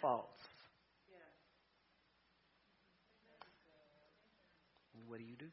[0.00, 0.38] faults.
[5.08, 5.46] what do you do?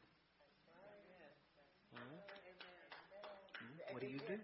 [1.94, 2.16] Hmm?
[3.92, 4.36] What do you do?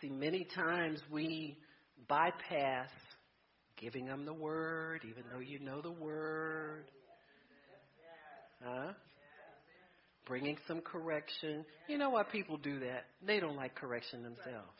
[0.00, 1.58] See, many times we
[2.08, 2.88] bypass
[3.80, 6.84] giving them the word, even though you know the word.
[8.62, 8.92] Huh?
[10.26, 11.64] Bringing some correction.
[11.88, 13.04] You know why people do that?
[13.26, 14.72] They don't like correction themselves.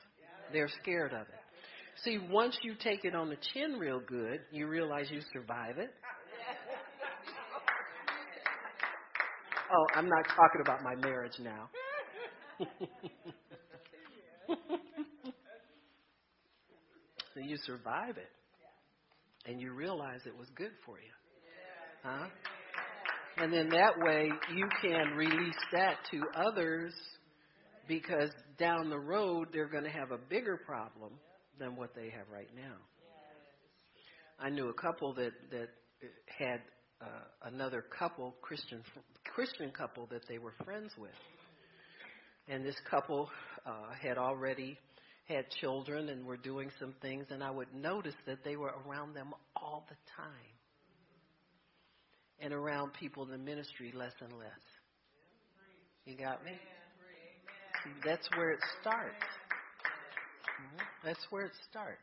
[0.52, 1.40] They're scared of it.
[2.02, 5.90] See, once you take it on the chin real good, you realize you survive it.
[9.72, 11.68] Oh, I'm not talking about my marriage now.
[17.35, 18.30] so you survive it.
[19.46, 21.12] And you realize it was good for you.
[22.02, 22.28] Huh?
[23.37, 26.92] And then that way you can release that to others
[27.88, 31.12] because down the road they're going to have a bigger problem
[31.59, 32.76] than what they have right now.
[34.38, 35.68] I knew a couple that that
[36.38, 36.61] had
[37.00, 37.07] uh,
[37.44, 38.83] another couple, Christian
[39.35, 41.11] Christian couple that they were friends with,
[42.48, 43.28] and this couple
[43.66, 44.78] uh, had already
[45.24, 49.14] had children and were doing some things, and I would notice that they were around
[49.14, 50.52] them all the time.
[52.40, 54.50] and around people in the ministry less and less.
[56.04, 56.52] You got me?
[58.04, 59.24] That's where it starts.
[60.46, 60.84] Mm-hmm.
[61.04, 62.02] That's where it starts.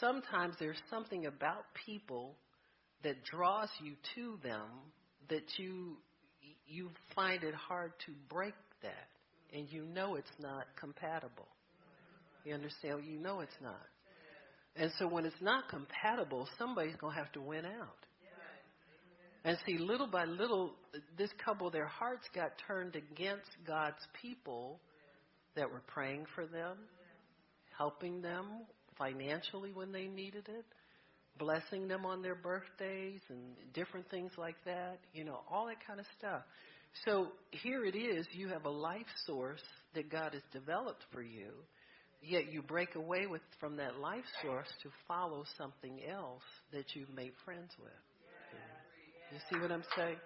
[0.00, 2.36] Sometimes there's something about people
[3.02, 4.68] that draws you to them
[5.28, 5.96] that you
[6.66, 9.08] you find it hard to break that
[9.56, 11.48] and you know it's not compatible.
[12.44, 13.04] You understand?
[13.04, 13.86] You know it's not.
[14.76, 17.96] And so when it's not compatible, somebody's going to have to win out.
[19.44, 20.72] And see, little by little,
[21.18, 24.80] this couple, their hearts got turned against God's people
[25.54, 26.78] that were praying for them,
[27.76, 28.46] helping them
[28.96, 30.64] financially when they needed it,
[31.38, 33.40] blessing them on their birthdays and
[33.74, 36.42] different things like that, you know, all that kind of stuff.
[37.04, 39.62] So here it is, you have a life source
[39.94, 41.50] that God has developed for you,
[42.26, 47.12] yet you break away with from that life source to follow something else that you've
[47.14, 47.92] made friends with.
[49.32, 50.16] You see what I'm saying?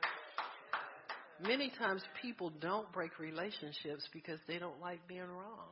[1.41, 5.71] Many times people don't break relationships because they don't like being wrong.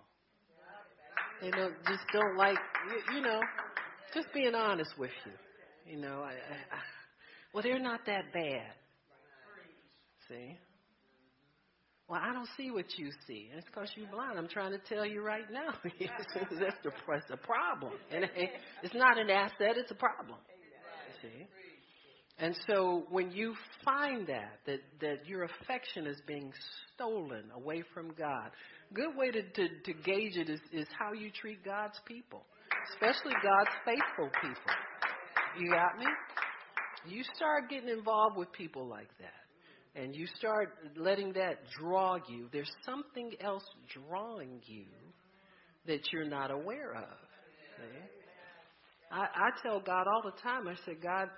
[1.43, 2.57] They don't just don't like
[2.91, 3.41] you, you know,
[4.15, 5.93] just being honest with you.
[5.93, 6.81] You know, I, I, I
[7.53, 8.73] well they're not that bad.
[10.29, 10.59] See?
[12.09, 13.51] Well, I don't see what you see.
[13.57, 14.39] It's because you're blind.
[14.39, 15.75] I'm trying to tell you right now.
[15.83, 17.95] that's, the, that's the problem.
[18.13, 18.27] And
[18.83, 20.39] it's not an asset, it's a problem.
[21.21, 21.47] See?
[22.39, 26.53] And so when you find that, that, that your affection is being
[26.95, 28.51] stolen away from God,
[28.93, 32.43] good way to, to, to gauge it is, is how you treat God's people,
[32.93, 34.73] especially God's faithful people.
[35.59, 36.07] You got me?
[37.09, 39.46] You start getting involved with people like that,
[39.97, 42.49] and you start letting that draw you.
[42.53, 44.85] There's something else drawing you
[45.87, 47.19] that you're not aware of.
[47.77, 47.99] See?
[49.11, 51.29] I, I tell God all the time, I say, God,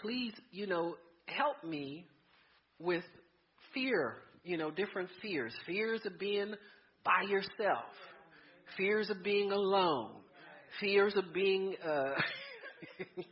[0.00, 0.96] please, you know,
[1.26, 2.06] help me
[2.78, 3.04] with
[3.72, 5.52] fear, you know, different fears.
[5.66, 6.54] Fears of being
[7.04, 7.92] by yourself,
[8.76, 10.12] fears of being alone,
[10.80, 12.14] fears of being, uh,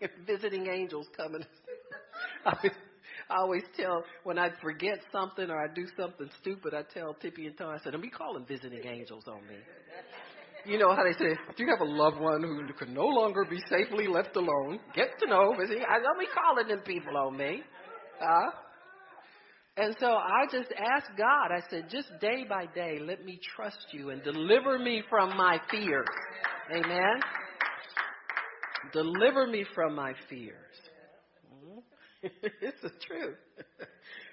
[0.26, 1.42] visiting angels coming.
[2.46, 2.70] I,
[3.36, 7.56] always tell when I forget something or I do something stupid, I tell Tippy and
[7.56, 9.56] Tony, I said, "Don't be calling visiting angels on me."
[10.66, 13.44] you know how they say, do you have a loved one who can no longer
[13.48, 14.78] be safely left alone?
[14.94, 15.54] Get to know.
[15.54, 17.62] I don't be calling them people on me.
[18.20, 18.50] Uh,
[19.76, 23.86] and so I just asked God, I said, just day by day, let me trust
[23.92, 26.06] you and deliver me from my fears.
[26.70, 27.20] Amen.
[28.92, 30.56] Deliver me from my fears.
[32.62, 33.36] It's the truth.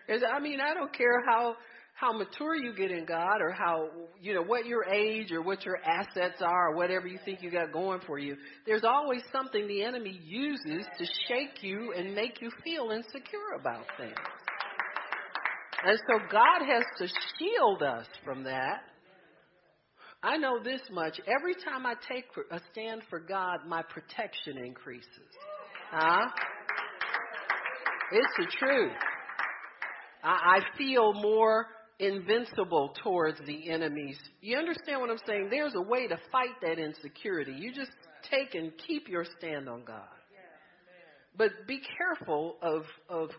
[0.34, 1.56] I mean, I don't care how
[1.98, 3.90] how mature you get in God or how,
[4.22, 7.50] you know, what your age or what your assets are or whatever you think you
[7.50, 8.36] got going for you,
[8.68, 13.84] there's always something the enemy uses to shake you and make you feel insecure about
[13.98, 14.14] things.
[15.84, 17.08] And so God has to
[17.40, 18.82] shield us from that.
[20.22, 21.20] I know this much.
[21.26, 25.08] Every time I take a stand for God, my protection increases.
[25.92, 26.28] Huh?
[28.12, 28.92] It's the truth.
[30.24, 31.68] I, I feel more
[32.00, 34.18] invincible towards the enemies.
[34.42, 35.48] You understand what I'm saying?
[35.50, 37.54] There's a way to fight that insecurity.
[37.54, 37.92] You just
[38.30, 40.08] take and keep your stand on God.
[41.38, 43.30] But be careful of of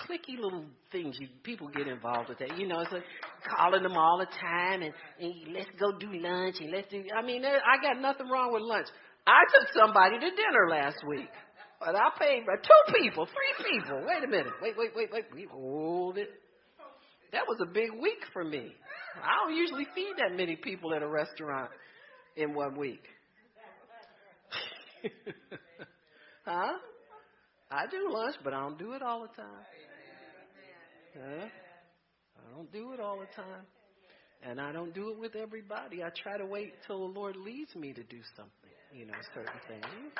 [0.00, 2.56] cliquey little things you people get involved with that.
[2.58, 3.02] You know, it's like
[3.56, 7.24] calling them all the time and, and let's go do lunch and let's do I
[7.24, 8.86] mean I got nothing wrong with lunch.
[9.26, 11.28] I took somebody to dinner last week.
[11.80, 14.02] But I paid for two people, three people.
[14.04, 14.52] Wait a minute.
[14.60, 15.24] Wait, wait, wait, wait.
[15.32, 16.28] We hold it.
[17.32, 18.72] That was a big week for me.
[19.22, 21.70] I don't usually feed that many people at a restaurant
[22.36, 23.02] in one week.
[26.44, 26.72] huh?
[27.70, 29.64] I do lunch, but I don't do it all the time.
[31.14, 31.46] Huh?
[32.38, 33.66] I don't do it all the time.
[34.42, 36.02] And I don't do it with everybody.
[36.02, 39.60] I try to wait till the Lord leads me to do something, you know, certain
[39.68, 40.12] things.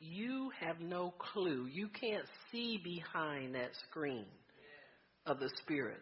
[0.00, 1.66] You have no clue.
[1.66, 4.26] You can't see behind that screen
[5.26, 6.00] of the Spirit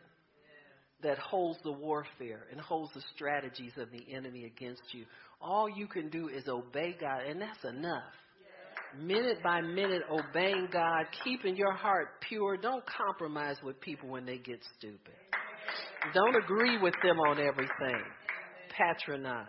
[1.03, 5.05] that holds the warfare and holds the strategies of the enemy against you.
[5.41, 8.03] All you can do is obey God, and that's enough.
[8.99, 12.57] Minute by minute, obeying God, keeping your heart pure.
[12.57, 15.15] Don't compromise with people when they get stupid.
[16.15, 18.03] Don't agree with them on everything.
[18.71, 19.47] Patronize.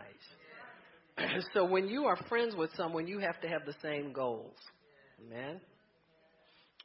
[1.54, 4.56] so when you are friends with someone, you have to have the same goals.
[5.26, 5.60] Amen.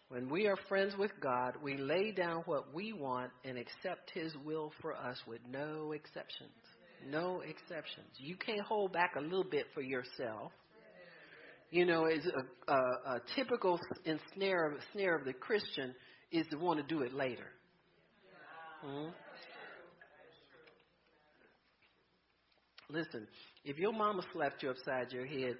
[0.09, 4.33] When we are friends with God, we lay down what we want and accept His
[4.45, 6.51] will for us with no exceptions.
[7.09, 8.07] No exceptions.
[8.17, 10.51] You can't hold back a little bit for yourself.
[11.71, 12.75] You know, is a, a,
[13.15, 15.95] a typical ensnare snare of the Christian
[16.31, 17.47] is to want to do it later.
[18.83, 19.09] hmm
[22.89, 23.27] Listen,
[23.63, 25.55] if your mama slapped you upside your head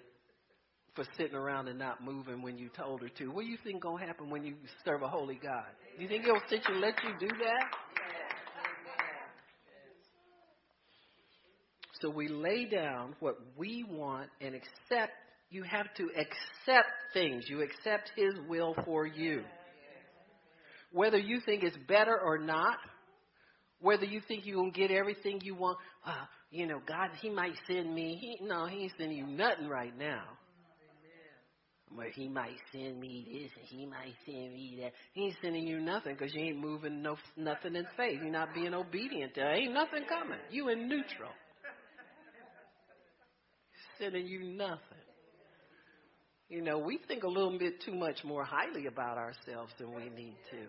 [0.95, 3.81] for sitting around and not moving when you told her to, what do you think
[3.81, 5.65] gonna happen when you serve a holy God?
[5.97, 7.65] Do you think he'll sit you let you do that?
[12.03, 15.13] So we lay down what we want and accept.
[15.49, 17.45] You have to accept things.
[17.47, 19.43] You accept His will for you.
[20.91, 22.75] Whether you think it's better or not,
[23.79, 26.11] whether you think you're going to get everything you want, uh,
[26.53, 28.17] you know, God, He might send me.
[28.19, 30.23] He, no, He ain't sending you nothing right now.
[31.95, 34.93] But He might send me this and He might send me that.
[35.13, 38.19] He ain't sending you nothing because you ain't moving no nothing in faith.
[38.21, 39.33] You're not being obedient.
[39.35, 40.39] There ain't nothing coming.
[40.49, 41.31] You in neutral
[43.99, 44.79] sending you nothing.
[46.49, 50.09] You know, we think a little bit too much more highly about ourselves than we
[50.09, 50.67] need to.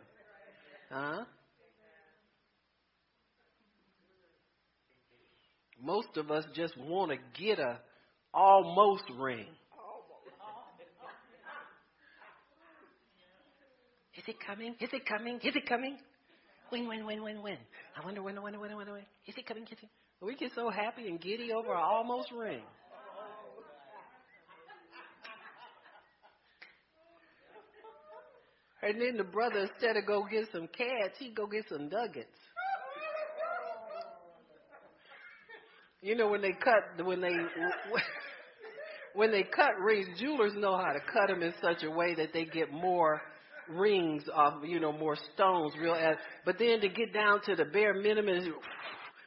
[0.91, 1.25] Huh?
[5.85, 7.79] Most of us just want to get a
[8.33, 9.47] almost ring.
[14.17, 14.75] Is it coming?
[14.81, 15.37] Is it coming?
[15.43, 15.99] Is it coming?
[16.71, 17.59] When, when, when, when, when?
[18.01, 19.07] I wonder when, I wonder when, when, when, when.
[19.27, 19.65] Is it coming?
[19.65, 19.89] Is it?
[20.23, 22.63] We get so happy and giddy over an almost ring.
[28.83, 32.39] And then the brother, instead of go get some cats, he go get some nuggets.
[36.05, 37.33] You know when they cut when they
[39.15, 42.35] when they cut rings, jewelers know how to cut them in such a way that
[42.35, 43.23] they get more
[43.71, 45.97] rings off, you know, more stones, real.
[46.45, 48.53] But then to get down to the bare minimum,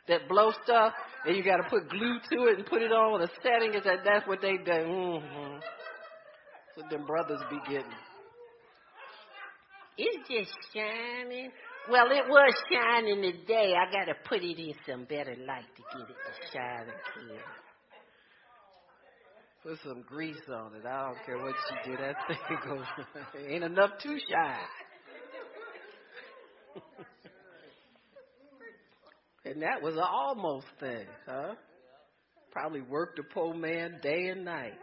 [0.08, 0.94] that blow stuff,
[1.26, 3.74] and you got to put glue to it and put it on a setting.
[3.74, 4.72] Is that that's what they do?
[4.72, 5.58] Mm-hmm.
[6.76, 7.92] What them brothers be getting.
[9.98, 11.50] It's just shining.
[11.90, 13.74] Well, it was shining today.
[13.74, 17.40] I got to put it in some better light to get it to shine again.
[19.64, 20.86] Put some grease on it.
[20.86, 21.98] I don't care what you do.
[21.98, 22.84] That thing goes.
[23.48, 24.68] Ain't enough to shine.
[29.46, 31.56] and that was an almost thing, huh?
[32.52, 34.74] Probably worked the poor man day and night.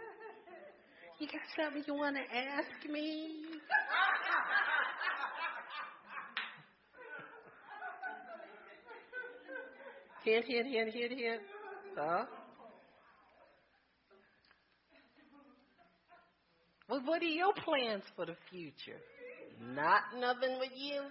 [1.20, 3.42] You got something you want to ask me?
[10.25, 11.41] Hint, hint, hint, hint, hint.
[11.99, 12.25] Huh?
[16.89, 18.99] Well, what are your plans for the future?
[19.75, 21.03] Not nothing with you.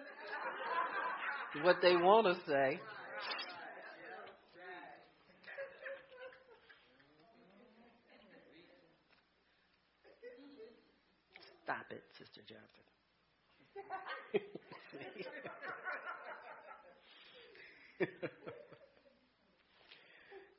[1.64, 2.80] What they want to say.
[11.64, 12.84] Stop it, Sister Johnson.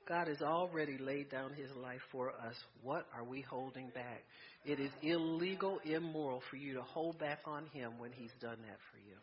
[0.06, 2.54] God has already laid down his life for us.
[2.82, 4.22] What are we holding back?
[4.64, 8.78] It is illegal, immoral for you to hold back on him when he's done that
[8.90, 9.16] for you.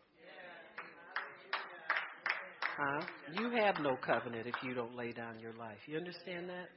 [2.76, 3.06] Huh?
[3.38, 5.78] You have no covenant if you don't lay down your life.
[5.86, 6.68] You understand that?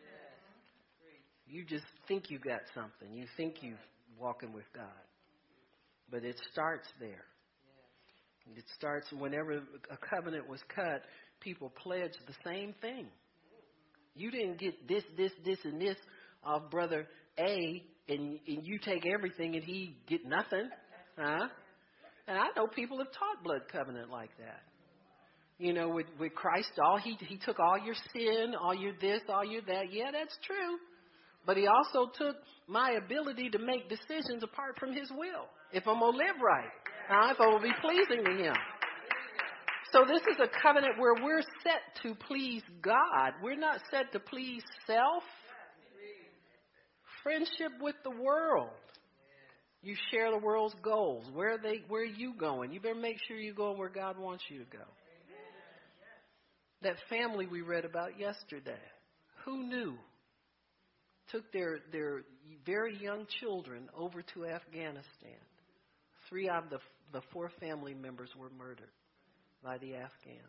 [1.48, 3.16] You just think you got something.
[3.16, 3.78] You think you're
[4.20, 4.86] walking with God.
[6.12, 7.26] But it starts there.
[8.56, 11.02] It starts whenever a covenant was cut,
[11.40, 13.08] people pledged the same thing.
[14.16, 15.98] You didn't get this, this, this, and this
[16.44, 17.08] off brother
[17.40, 20.70] A, and, and you take everything and he get nothing,
[21.18, 21.48] huh?
[22.28, 24.62] And I know people have taught blood covenant like that.
[25.58, 29.22] You know, with with Christ, all he he took all your sin, all your this,
[29.30, 29.92] all your that.
[29.92, 30.78] Yeah, that's true.
[31.46, 32.36] But he also took
[32.68, 35.48] my ability to make decisions apart from his will.
[35.72, 36.72] If I'm gonna live right,
[37.08, 37.32] huh?
[37.32, 38.54] if I'm gonna be pleasing to him.
[39.96, 43.32] So this is a covenant where we're set to please God.
[43.42, 45.24] We're not set to please self.
[47.24, 48.72] Friendship with the world.
[49.82, 51.28] You share the world's goals.
[51.34, 52.74] Where are they where are you going?
[52.74, 54.84] You better make sure you're going where God wants you to go.
[56.82, 58.74] That family we read about yesterday.
[59.46, 59.94] Who knew?
[61.32, 62.24] Took their their
[62.66, 65.40] very young children over to Afghanistan.
[66.28, 66.80] Three of the
[67.14, 68.92] the four family members were murdered
[69.66, 70.40] by the Afghans.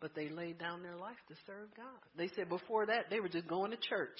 [0.00, 1.86] But they laid down their life to serve God.
[2.16, 4.16] They said before that they were just going to church.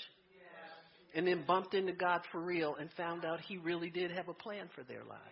[1.14, 4.34] And then bumped into God for real and found out He really did have a
[4.34, 5.22] plan for their lives.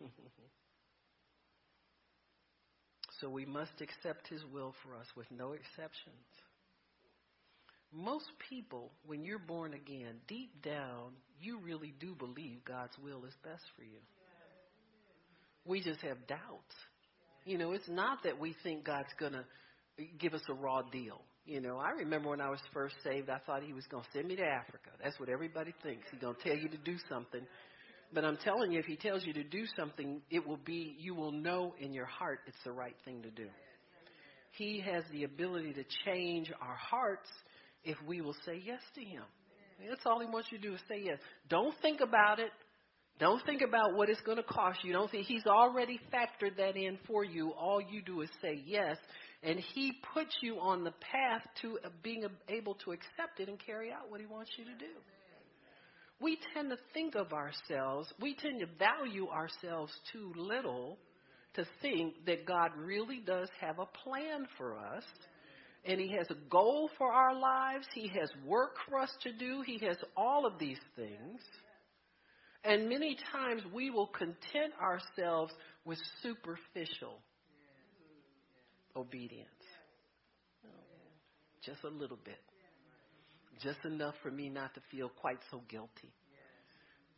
[3.20, 6.26] so we must accept His will for us with no exceptions.
[7.92, 13.34] Most people, when you're born again, deep down, you really do believe God's will is
[13.42, 13.98] best for you.
[15.64, 16.74] We just have doubts.
[17.44, 19.44] You know, it's not that we think God's going to
[20.18, 21.20] give us a raw deal.
[21.46, 24.10] You know, I remember when I was first saved, I thought He was going to
[24.12, 24.90] send me to Africa.
[25.02, 26.04] That's what everybody thinks.
[26.10, 27.40] He's going to tell you to do something.
[28.12, 31.14] But I'm telling you, if He tells you to do something, it will be, you
[31.14, 33.48] will know in your heart it's the right thing to do.
[34.52, 37.28] He has the ability to change our hearts
[37.84, 39.22] if we will say yes to Him.
[39.88, 41.18] That's all He wants you to do is say yes.
[41.48, 42.50] Don't think about it.
[43.18, 44.92] Don't think about what it's going to cost you.
[44.92, 47.50] Don't think He's already factored that in for you.
[47.52, 48.96] All you do is say yes,
[49.42, 53.58] and He puts you on the path to uh, being able to accept it and
[53.64, 54.92] carry out what He wants you to do.
[56.20, 60.98] We tend to think of ourselves, we tend to value ourselves too little
[61.54, 65.02] to think that God really does have a plan for us
[65.84, 67.86] and He has a goal for our lives.
[67.94, 69.62] He has work for us to do.
[69.64, 71.40] He has all of these things.
[72.64, 75.52] And many times we will content ourselves
[75.84, 77.18] with superficial
[78.94, 79.48] obedience.
[81.64, 82.38] Just a little bit.
[83.62, 86.12] Just enough for me not to feel quite so guilty.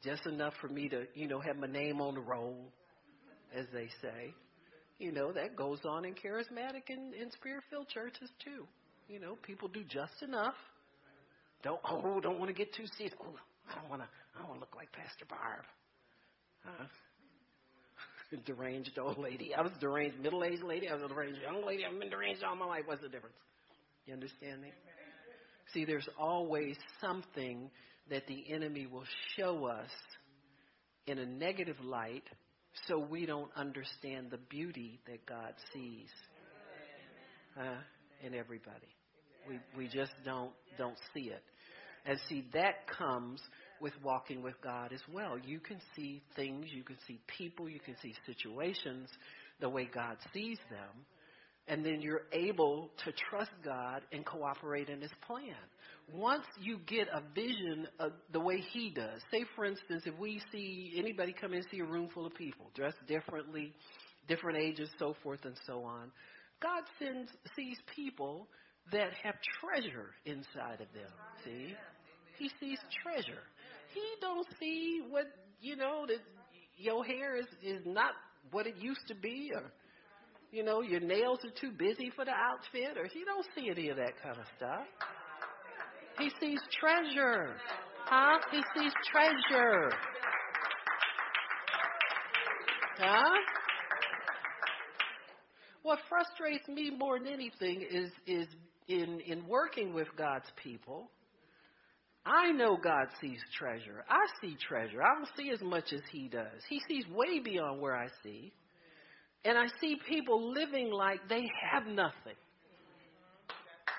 [0.03, 2.73] Just enough for me to, you know, have my name on the roll,
[3.57, 4.35] as they say.
[5.03, 8.69] You know, that goes on in charismatic and in spirit filled churches too.
[9.09, 10.55] You know, people do just enough.
[11.65, 13.13] Don't oh, don't want to get too serious.
[13.21, 13.35] Oh,
[13.69, 14.09] I don't want to.
[14.37, 15.65] I don't want to look like Pastor Barb.
[16.65, 16.85] Huh?
[18.47, 19.53] deranged old lady.
[19.53, 20.89] I was deranged middle aged lady.
[20.89, 21.85] I was a deranged young lady.
[21.85, 22.83] I've been deranged all my life.
[22.87, 23.35] What's the difference?
[24.07, 24.69] You understand me?
[25.75, 27.73] See, there's always something
[28.09, 29.91] that the enemy will show us
[31.09, 32.23] in a negative light
[32.89, 36.09] so we don't understand the beauty that God sees
[37.59, 37.81] uh,
[38.25, 38.89] in everybody.
[39.49, 41.43] We we just don't don't see it.
[42.05, 43.41] And see that comes
[43.81, 45.39] with walking with God as well.
[45.39, 49.09] You can see things, you can see people, you can see situations
[49.61, 51.05] the way God sees them.
[51.69, 55.55] And then you're able to trust God and cooperate in His plan.
[56.15, 60.43] Once you get a vision of the way He does, say for instance, if we
[60.53, 63.73] see anybody come in see a room full of people dressed differently,
[64.29, 66.11] different ages, so forth and so on,
[66.61, 68.47] God sends sees people
[68.91, 71.11] that have treasure inside of them.
[71.45, 71.75] See?
[72.39, 73.43] He sees treasure.
[73.95, 75.27] He don't see what
[75.61, 76.19] you know that
[76.77, 78.13] your hair is is not
[78.51, 79.73] what it used to be, or
[80.51, 83.89] you know your nails are too busy for the outfit, or he don't see any
[83.89, 84.87] of that kind of stuff.
[86.19, 87.57] He sees treasure,
[88.05, 88.39] huh?
[88.51, 89.91] He sees treasure,
[92.99, 93.39] huh?
[95.83, 98.47] What frustrates me more than anything is is
[98.89, 101.11] in in working with God's people
[102.25, 104.05] I know God sees treasure.
[104.09, 105.03] I see treasure.
[105.03, 106.63] I don't see as much as He does.
[106.69, 108.53] He sees way beyond where I see.
[109.45, 111.43] And I see people living like they
[111.73, 112.39] have nothing.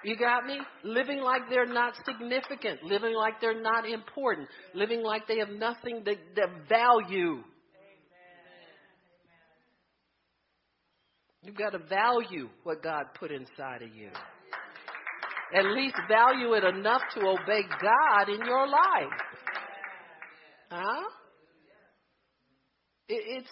[0.04, 0.60] You got me?
[0.84, 6.04] Living like they're not significant, living like they're not important, living like they have nothing
[6.06, 7.44] that, that value.
[11.42, 14.10] You've got to value what God put inside of you
[15.54, 19.20] at least value it enough to obey God in your life.
[20.72, 21.04] Huh?
[23.08, 23.50] It, it's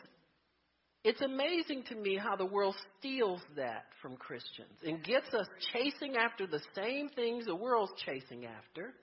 [1.03, 6.15] it's amazing to me how the world steals that from Christians and gets us chasing
[6.15, 8.93] after the same things the world's chasing after,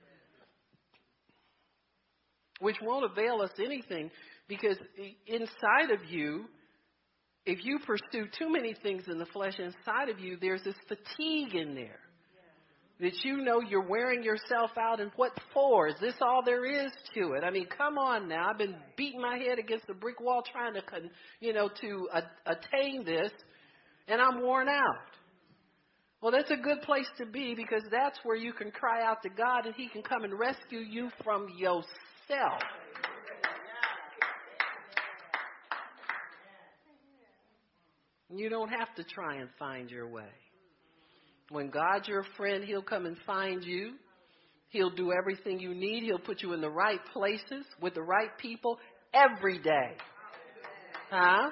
[2.61, 4.11] which won't avail us anything
[4.49, 4.77] because
[5.27, 6.45] inside of you,
[7.47, 11.55] if you pursue too many things in the flesh inside of you, there's this fatigue
[11.55, 11.99] in there
[13.01, 15.89] that you know you're wearing yourself out and what for?
[15.89, 17.45] Is this all there is to it?
[17.45, 18.49] I mean, come on now.
[18.51, 20.83] I've been beating my head against the brick wall trying to,
[21.41, 23.31] you know, to uh, attain this
[24.09, 24.97] and I'm worn out.
[26.21, 29.29] Well, that's a good place to be because that's where you can cry out to
[29.29, 31.85] God and He can come and rescue you from yourself.
[38.31, 40.29] You don't have to try and find your way.
[41.51, 43.95] When God's your friend, He'll come and find you.
[44.71, 46.03] He'll do everything you need.
[46.05, 48.79] He'll put you in the right places with the right people
[49.15, 49.97] every day.
[51.11, 51.51] Huh?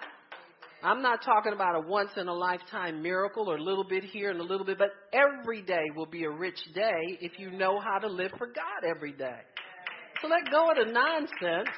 [0.82, 4.30] I'm not talking about a once in a lifetime miracle or a little bit here
[4.30, 7.80] and a little bit, but every day will be a rich day if you know
[7.80, 9.40] how to live for God every day.
[10.20, 11.74] So let go of the nonsense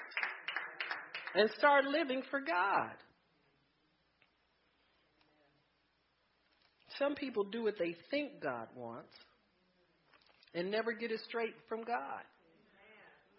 [1.34, 2.90] and start living for God.
[6.98, 9.12] Some people do what they think God wants,
[10.54, 12.22] and never get it straight from God.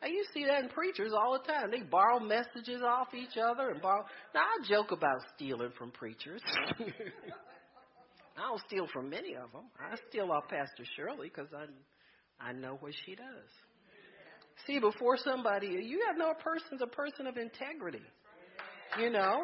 [0.02, 1.72] Now you see that in preachers all the time.
[1.72, 4.06] They borrow messages off each other and borrow.
[4.34, 6.42] Now I joke about stealing from preachers.
[8.38, 9.66] I don't steal from many of them.
[9.78, 11.66] I steal off Pastor Shirley because I,
[12.42, 13.52] I know what she does.
[14.66, 18.04] See, before somebody, you have no person's a person of integrity.
[18.98, 19.44] You know,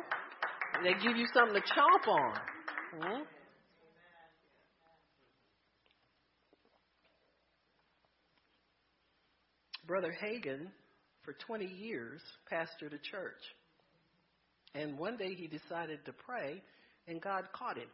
[0.83, 2.33] they give you something to chomp on.
[3.01, 3.21] Hmm?
[9.87, 10.67] Brother Hagin,
[11.23, 12.21] for 20 years,
[12.51, 13.41] pastored a church.
[14.73, 16.61] And one day he decided to pray,
[17.07, 17.89] and God caught him.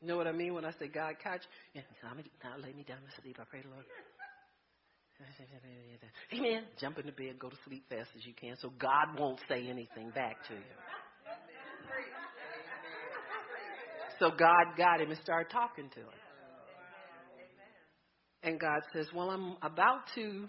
[0.00, 1.40] You know what I mean when I say God caught
[1.74, 1.80] you?
[1.80, 2.10] Yeah,
[2.42, 3.38] now lay me down to sleep.
[3.40, 3.84] I pray the Lord.
[6.34, 6.64] Amen.
[6.80, 9.66] Jump in the bed, go to sleep fast as you can so God won't say
[9.68, 10.60] anything back to you.
[14.20, 16.23] So God got him and started talking to him.
[18.44, 20.46] And God says, Well, I'm about to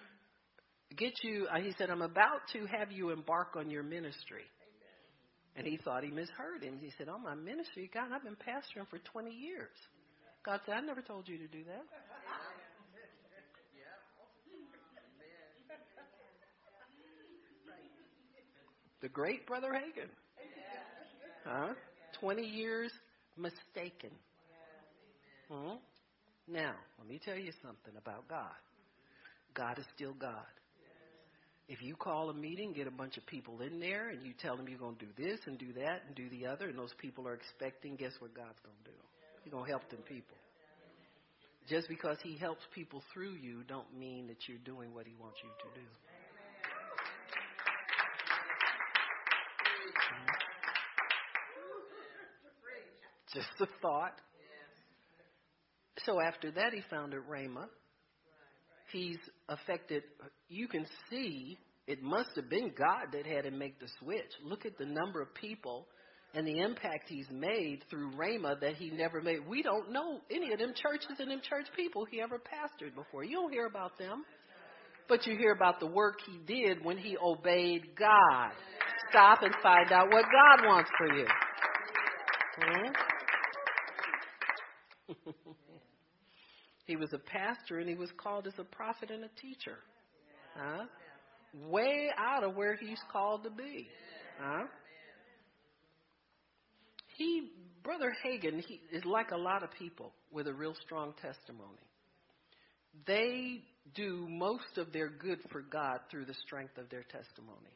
[0.98, 4.44] get you, uh, he said, I'm about to have you embark on your ministry.
[5.56, 6.78] And he thought he misheard him.
[6.82, 7.90] He said, Oh, my ministry?
[7.94, 9.72] God, I've been pastoring for 20 years.
[10.46, 11.84] God said, I never told you to do that.
[19.02, 20.10] The great Brother Hagin.
[21.46, 21.74] Huh?
[22.20, 22.92] 20 years
[23.38, 24.10] mistaken.
[25.48, 25.76] Hmm?
[26.48, 28.56] Now, let me tell you something about God.
[29.54, 30.46] God is still God.
[31.68, 34.56] If you call a meeting, get a bunch of people in there, and you tell
[34.56, 36.94] them you're going to do this and do that and do the other, and those
[37.00, 38.98] people are expecting, guess what God's going to do?
[39.44, 40.38] He's going to help them people.
[41.68, 45.38] Just because He helps people through you, don't mean that you're doing what He wants
[45.44, 45.88] you to do.
[53.34, 54.14] Just a thought.
[56.06, 57.66] So after that, he founded Rhema.
[58.92, 59.18] He's
[59.50, 60.04] affected,
[60.48, 64.32] you can see it must have been God that had him make the switch.
[64.44, 65.88] Look at the number of people
[66.34, 69.48] and the impact he's made through Rhema that he never made.
[69.48, 73.24] We don't know any of them churches and them church people he ever pastored before.
[73.24, 74.24] You don't hear about them.
[75.08, 78.52] But you hear about the work he did when he obeyed God.
[79.10, 81.28] Stop and find out what God wants for you.
[82.58, 82.92] Hmm?
[86.86, 89.78] he was a pastor and he was called as a prophet and a teacher.
[90.56, 90.86] Huh?
[91.68, 93.88] Way out of where he's called to be.
[94.40, 94.66] Huh?
[97.18, 97.50] He,
[97.84, 101.80] Brother Hagin, he is like a lot of people with a real strong testimony.
[103.08, 103.62] They
[103.94, 107.72] do most of their good for God through the strength of their testimony.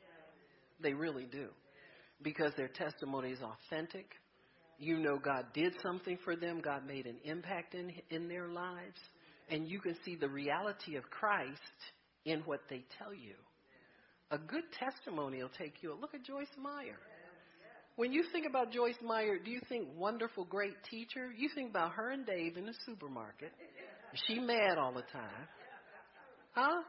[0.82, 1.48] They really do.
[2.22, 4.12] Because their testimony is authentic,
[4.80, 9.00] you know God did something for them, God made an impact in, in their lives,
[9.50, 11.60] and you can see the reality of Christ
[12.26, 13.36] in what they tell you.
[14.32, 15.96] A good testimony will take you.
[16.00, 17.00] Look at Joyce Meyer.
[17.96, 21.32] When you think about Joyce Meyer, do you think wonderful, great teacher?
[21.36, 23.52] You think about her and Dave in the supermarket.
[24.28, 25.48] She mad all the time.
[26.54, 26.82] Huh?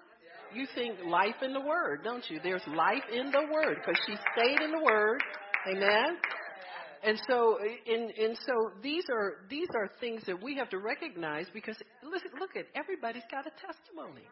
[0.54, 2.40] You think life in the Word, don't you?
[2.42, 5.20] There's life in the Word because she stayed in the Word.
[5.68, 6.16] Amen.
[7.02, 11.46] And so, and, and so these are these are things that we have to recognize
[11.52, 14.28] because listen, look at everybody's got a testimony.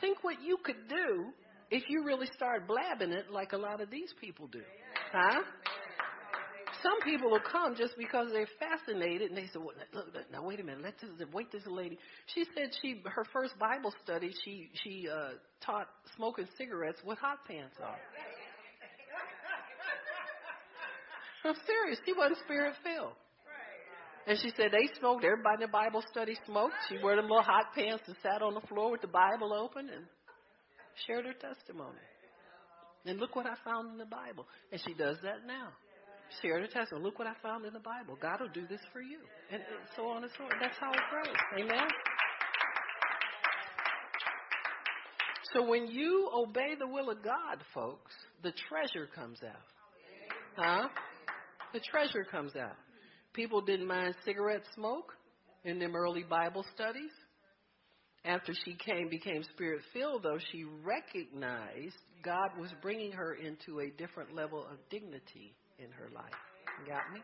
[0.00, 1.32] Think what you could do
[1.70, 4.62] if you really start blabbing it like a lot of these people do,
[5.12, 5.40] huh?
[6.82, 10.42] Some people will come just because they're fascinated, and they say, well, look, look, "Now
[10.42, 11.98] wait a minute, let this wait this lady."
[12.34, 15.32] She said she her first Bible study she she uh,
[15.64, 17.96] taught smoking cigarettes with hot pants on.
[21.44, 21.98] I'm serious.
[22.04, 23.12] She wasn't spirit filled.
[24.26, 25.24] And she said they smoked.
[25.24, 26.74] Everybody in the Bible study smoked.
[26.88, 29.88] She wore them little hot pants and sat on the floor with the Bible open
[29.88, 30.04] and
[31.06, 31.98] shared her testimony.
[33.06, 34.46] And look what I found in the Bible.
[34.70, 35.68] And she does that now.
[36.42, 37.04] Share her testimony.
[37.04, 38.16] Look what I found in the Bible.
[38.20, 39.18] God will do this for you.
[39.50, 40.50] And, and so on and so on.
[40.60, 41.36] That's how it grows.
[41.58, 41.88] Amen?
[45.54, 48.12] So when you obey the will of God, folks,
[48.42, 49.66] the treasure comes out.
[50.56, 50.88] Huh?
[51.72, 52.76] The treasure comes out.
[53.32, 55.12] People didn't mind cigarette smoke
[55.64, 57.12] in them early Bible studies.
[58.24, 63.90] After she came, became spirit filled, though, she recognized God was bringing her into a
[63.90, 66.24] different level of dignity in her life.
[66.86, 67.20] Got me?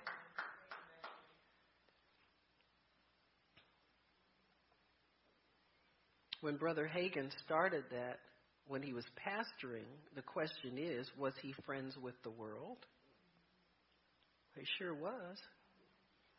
[6.41, 8.21] When Brother Hagin started that,
[8.69, 12.79] when he was pastoring, the question is was he friends with the world?
[14.57, 15.39] He sure was.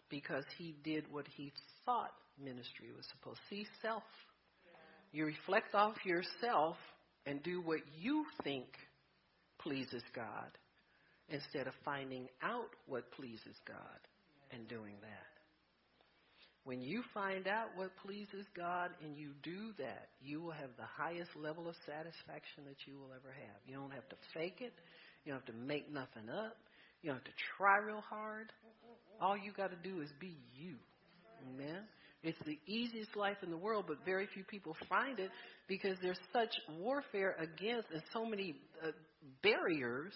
[0.09, 1.51] because he did what he
[1.85, 3.55] thought ministry was supposed to.
[3.55, 4.03] See self.
[5.11, 6.75] You reflect off yourself
[7.25, 8.67] and do what you think
[9.59, 10.51] pleases God
[11.29, 13.99] instead of finding out what pleases God
[14.51, 15.27] and doing that.
[16.63, 20.83] When you find out what pleases God and you do that, you will have the
[20.97, 23.59] highest level of satisfaction that you will ever have.
[23.65, 24.73] You don't have to fake it.
[25.23, 26.57] You don't have to make nothing up.
[27.07, 28.51] You don't have to try real hard.
[29.21, 30.75] All you got to do is be you.
[31.47, 31.83] Amen.
[32.21, 35.29] It's the easiest life in the world, but very few people find it
[35.69, 38.55] because there's such warfare against and so many
[38.85, 38.89] uh,
[39.41, 40.11] barriers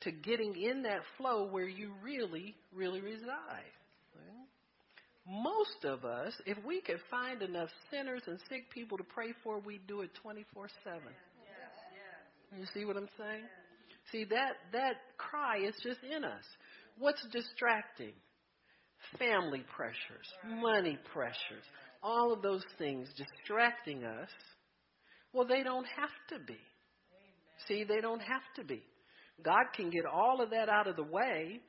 [0.00, 3.74] to getting in that flow where you really, really reside.
[5.28, 9.58] Most of us, if we could find enough sinners and sick people to pray for,
[9.58, 11.00] we'd do it 24 7.
[12.58, 13.44] You see what I'm saying?
[14.12, 16.44] See, that, that cry is just in us.
[16.98, 18.12] What's distracting?
[19.18, 20.28] Family pressures,
[20.60, 21.64] money pressures,
[22.02, 24.30] all of those things distracting us.
[25.32, 26.58] Well, they don't have to be.
[27.68, 28.82] See, they don't have to be.
[29.42, 31.60] God can get all of that out of the way,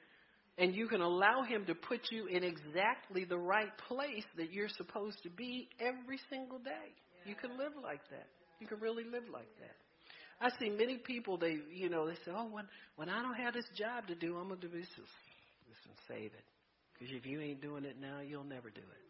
[0.58, 4.70] and you can allow Him to put you in exactly the right place that you're
[4.70, 6.94] supposed to be every single day.
[7.26, 8.28] You can live like that.
[8.60, 9.76] You can really live like that.
[10.42, 11.38] I see many people.
[11.38, 12.66] They, you know, they say, "Oh, when
[12.96, 16.46] when I don't have this job to do, I'm gonna do this." Listen, save it,
[16.94, 19.06] because if you ain't doing it now, you'll never do it.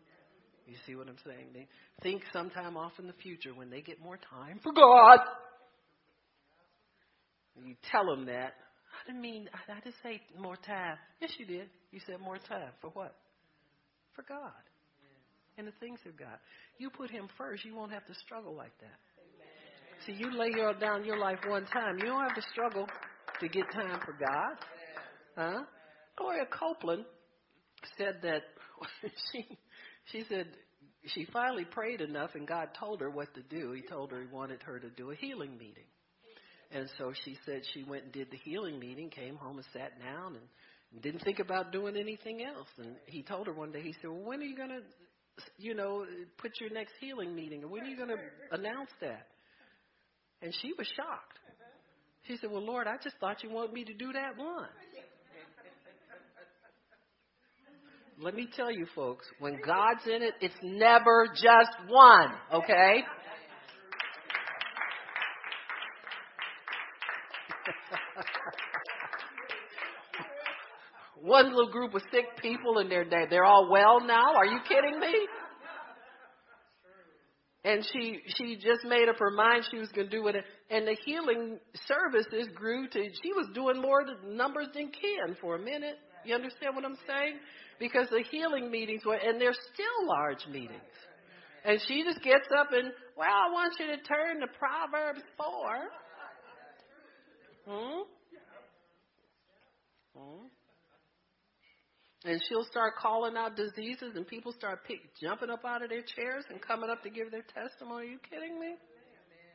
[0.68, 1.48] You see what I'm saying?
[1.54, 1.68] They
[2.02, 5.20] think sometime off in the future when they get more time for God.
[7.64, 8.54] You tell them that.
[8.96, 10.98] I didn't mean, I didn't say more time.
[11.22, 11.70] Yes, you did.
[11.92, 12.72] You said more time.
[12.82, 13.16] For what?
[14.16, 14.52] For God.
[15.58, 16.38] And the things of God.
[16.78, 19.00] You put Him first, you won't have to struggle like that.
[20.06, 21.98] See, you lay your, down your life one time.
[21.98, 22.88] You don't have to struggle
[23.40, 24.58] to get time for God.
[25.36, 25.64] Huh?
[26.18, 27.06] Gloria Copeland
[27.98, 28.44] said that
[29.32, 29.48] she
[30.12, 30.48] she said
[31.08, 33.72] she finally prayed enough and God told her what to do.
[33.72, 35.86] He told her he wanted her to do a healing meeting.
[36.72, 40.00] And so she said she went and did the healing meeting, came home and sat
[40.00, 42.68] down and didn't think about doing anything else.
[42.78, 44.82] And he told her one day, he said, well, when are you going to,
[45.58, 46.06] you know,
[46.38, 47.70] put your next healing meeting?
[47.70, 48.18] When are you going to
[48.52, 49.28] announce that?
[50.46, 51.40] And she was shocked.
[52.28, 54.70] She said, well, Lord, I just thought you wanted me to do that once.
[58.22, 63.00] Let me tell you, folks, when God's in it, it's never just one, okay?
[71.22, 74.36] One little group of sick people and they're they're all well now.
[74.36, 75.28] Are you kidding me?
[77.66, 80.36] And she she just made up her mind she was going to do it.
[80.70, 81.58] And the healing
[81.88, 85.98] services grew to she was doing more numbers than Ken for a minute.
[86.26, 87.40] You understand what I'm saying?
[87.80, 90.80] Because the healing meetings were, and they're still large meetings.
[91.66, 95.90] And she just gets up and, well, I want you to turn to Proverbs 4.
[97.68, 98.02] Hmm?
[100.16, 100.46] Hmm?
[102.26, 106.02] And she'll start calling out diseases, and people start pick, jumping up out of their
[106.02, 108.08] chairs and coming up to give their testimony.
[108.08, 108.74] Are you kidding me?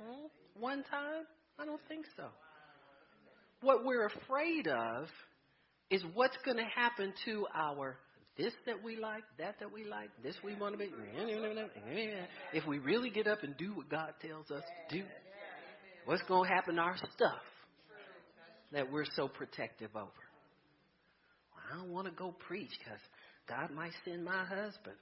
[0.01, 0.27] Hmm?
[0.59, 1.25] One time?
[1.59, 2.27] I don't think so.
[3.62, 5.09] What we're afraid of
[5.91, 7.99] is what's going to happen to our
[8.39, 10.91] this that we like, that that we like, this we want to be.
[12.55, 15.05] If we really get up and do what God tells us to do,
[16.07, 17.43] what's going to happen to our stuff
[18.73, 20.09] that we're so protective over?
[21.71, 23.01] I don't want to go preach because
[23.49, 24.97] God might send my husband.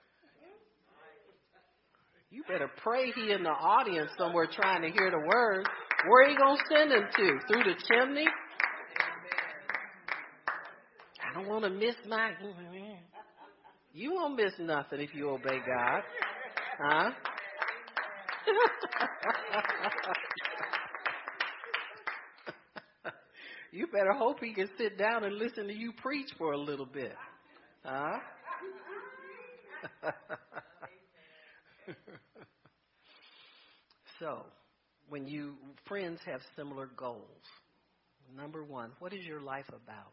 [2.30, 5.66] You better pray he in the audience somewhere trying to hear the word.
[6.06, 7.38] Where are you going to send him to?
[7.48, 8.26] Through the chimney?
[11.24, 12.32] I don't want to miss my.
[13.94, 16.02] You won't miss nothing if you obey God.
[16.78, 17.10] Huh?
[23.78, 26.84] you better hope he can sit down and listen to you preach for a little
[26.84, 27.14] bit.
[27.84, 28.18] Huh?
[34.18, 34.44] so,
[35.08, 35.54] when you
[35.86, 37.22] friends have similar goals,
[38.36, 40.12] number one, what is your life about?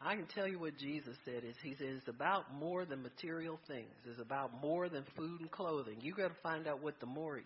[0.00, 3.60] I can tell you what Jesus said is he says it's about more than material
[3.68, 3.92] things.
[4.08, 5.98] It's about more than food and clothing.
[6.00, 7.44] You got to find out what the more is.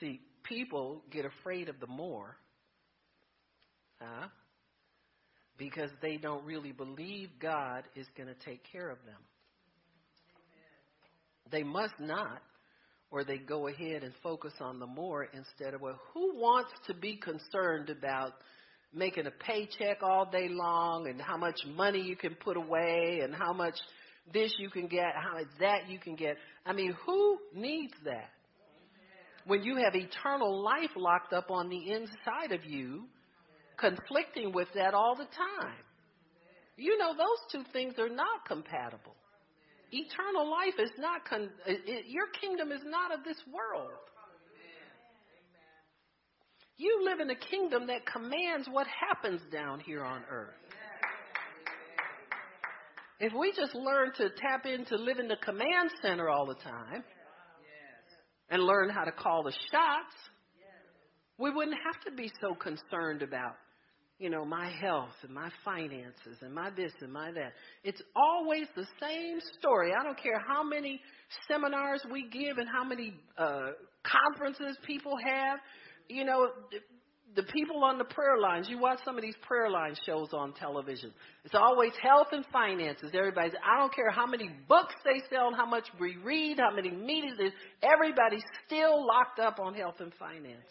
[0.00, 2.36] See, people get afraid of the more,
[4.00, 4.28] huh?
[5.58, 9.18] Because they don't really believe God is going to take care of them.
[11.50, 12.40] They must not,
[13.10, 16.94] or they go ahead and focus on the more instead of well, who wants to
[16.94, 18.32] be concerned about
[18.92, 23.34] making a paycheck all day long and how much money you can put away and
[23.34, 23.74] how much
[24.32, 26.36] this you can get, how much that you can get.
[26.64, 28.30] I mean, who needs that?
[29.46, 33.04] When you have eternal life locked up on the inside of you,
[33.78, 35.84] conflicting with that all the time.
[36.76, 39.14] You know, those two things are not compatible.
[39.92, 43.90] Eternal life is not, con- it, your kingdom is not of this world.
[46.76, 50.54] You live in a kingdom that commands what happens down here on earth.
[53.18, 57.04] If we just learn to tap into living the command center all the time
[58.50, 60.14] and learn how to call the shots,
[61.38, 63.54] we wouldn't have to be so concerned about,
[64.18, 67.52] you know, my health and my finances and my this and my that.
[67.82, 69.92] It's always the same story.
[69.98, 71.00] I don't care how many
[71.48, 73.70] seminars we give and how many uh,
[74.04, 75.60] conferences people have
[76.10, 76.48] you know,
[77.36, 80.52] the people on the prayer lines, you watch some of these prayer line shows on
[80.52, 81.12] television.
[81.44, 83.10] It's always health and finances.
[83.14, 86.90] Everybody's, I don't care how many books they sell, how much we read, how many
[86.90, 87.38] meetings,
[87.82, 90.66] everybody's still locked up on health and finances.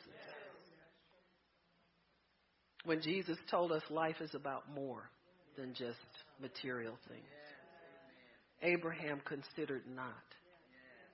[2.84, 5.10] When Jesus told us life is about more
[5.58, 5.98] than just
[6.42, 7.24] material things.
[8.62, 10.14] Abraham considered not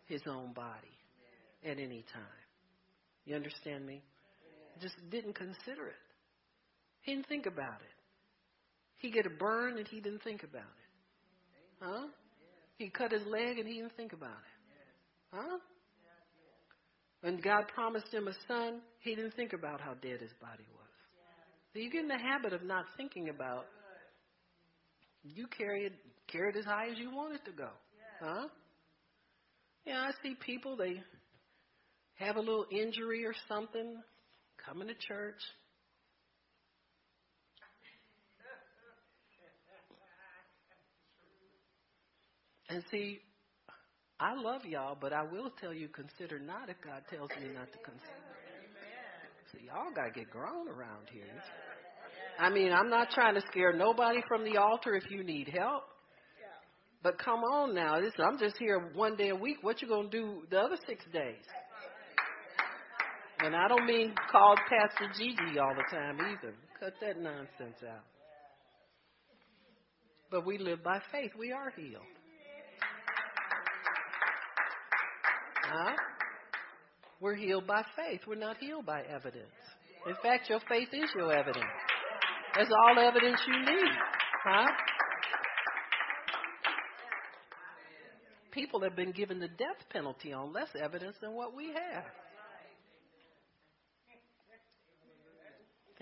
[0.05, 0.97] his own body
[1.63, 2.23] at any time.
[3.25, 4.03] You understand me?
[4.81, 6.05] Just didn't consider it.
[7.01, 7.95] He didn't think about it.
[8.97, 11.81] He get a burn and he didn't think about it.
[11.81, 12.07] Huh?
[12.77, 15.35] He cut his leg and he didn't think about it.
[15.35, 15.57] Huh?
[17.21, 20.85] When God promised him a son, he didn't think about how dead his body was.
[21.73, 23.65] So you get in the habit of not thinking about
[25.23, 25.93] you carry it
[26.31, 27.69] carry it as high as you want it to go.
[28.21, 28.47] Huh?
[29.85, 31.01] Yeah, I see people they
[32.15, 33.97] have a little injury or something,
[34.65, 35.41] coming to church.
[42.69, 43.19] And see,
[44.19, 47.71] I love y'all, but I will tell you consider not if God tells me not
[47.71, 48.25] to consider.
[49.51, 51.23] See, y'all got to get grown around here.
[52.39, 55.83] I mean, I'm not trying to scare nobody from the altar if you need help.
[57.03, 59.57] But come on now, this, I'm just here one day a week.
[59.61, 61.45] What you gonna do the other six days?
[63.45, 66.55] And I don't mean call Pastor Gigi all the time either.
[66.79, 68.03] Cut that nonsense out.
[70.31, 71.29] But we live by faith.
[71.37, 72.01] We are healed.
[75.63, 75.95] Huh?
[77.21, 78.21] We're healed by faith.
[78.27, 79.45] We're not healed by evidence.
[80.07, 81.65] In fact, your faith is your evidence.
[82.57, 83.91] That's all evidence you need.
[84.43, 84.67] Huh?
[88.51, 92.05] People have been given the death penalty on less evidence than what we have.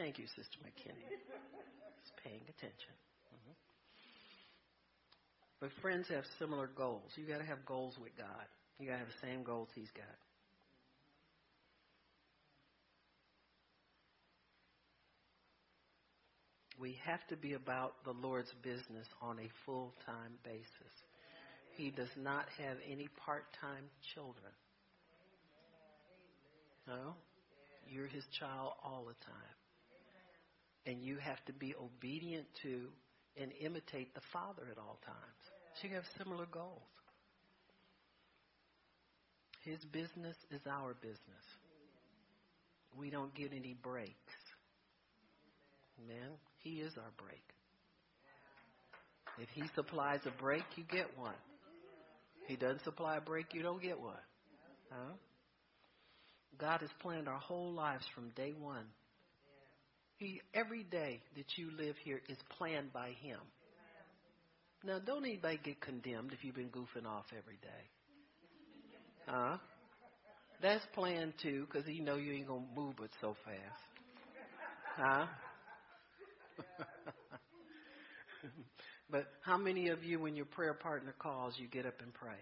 [0.03, 1.07] Thank you, Sister McKinney.
[1.07, 2.91] Just paying attention.
[3.31, 3.55] Mm-hmm.
[5.61, 7.09] But friends have similar goals.
[7.15, 8.43] You got to have goals with God.
[8.79, 10.03] You got to have the same goals He's got.
[16.77, 20.93] We have to be about the Lord's business on a full time basis.
[21.77, 24.51] He does not have any part time children.
[26.89, 27.15] No?
[27.87, 29.62] You're his child all the time.
[30.85, 32.87] And you have to be obedient to
[33.41, 35.41] and imitate the Father at all times.
[35.81, 36.81] So you have similar goals.
[39.63, 41.45] His business is our business.
[42.97, 44.13] We don't get any breaks.
[45.99, 46.31] Amen.
[46.59, 47.43] He is our break.
[49.39, 51.33] If he supplies a break, you get one.
[52.47, 54.13] He doesn't supply a break, you don't get one.
[54.91, 55.13] Huh?
[56.59, 58.85] God has planned our whole lives from day one
[60.17, 63.39] he, every day that you live here is planned by Him.
[64.83, 67.89] Now, don't anybody get condemned if you've been goofing off every day.
[69.27, 69.57] Huh?
[70.61, 73.57] That's planned too, because He know you ain't gonna move it so fast.
[74.97, 75.25] Huh?
[79.09, 82.37] but how many of you, when your prayer partner calls, you get up and pray?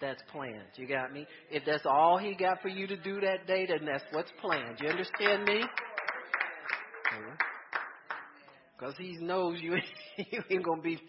[0.00, 0.76] That's planned.
[0.76, 1.26] You got me?
[1.50, 4.78] If that's all he got for you to do that day, then that's what's planned.
[4.80, 5.62] You understand me?
[8.82, 9.76] Because he knows you,
[10.16, 11.00] you ain't going to be,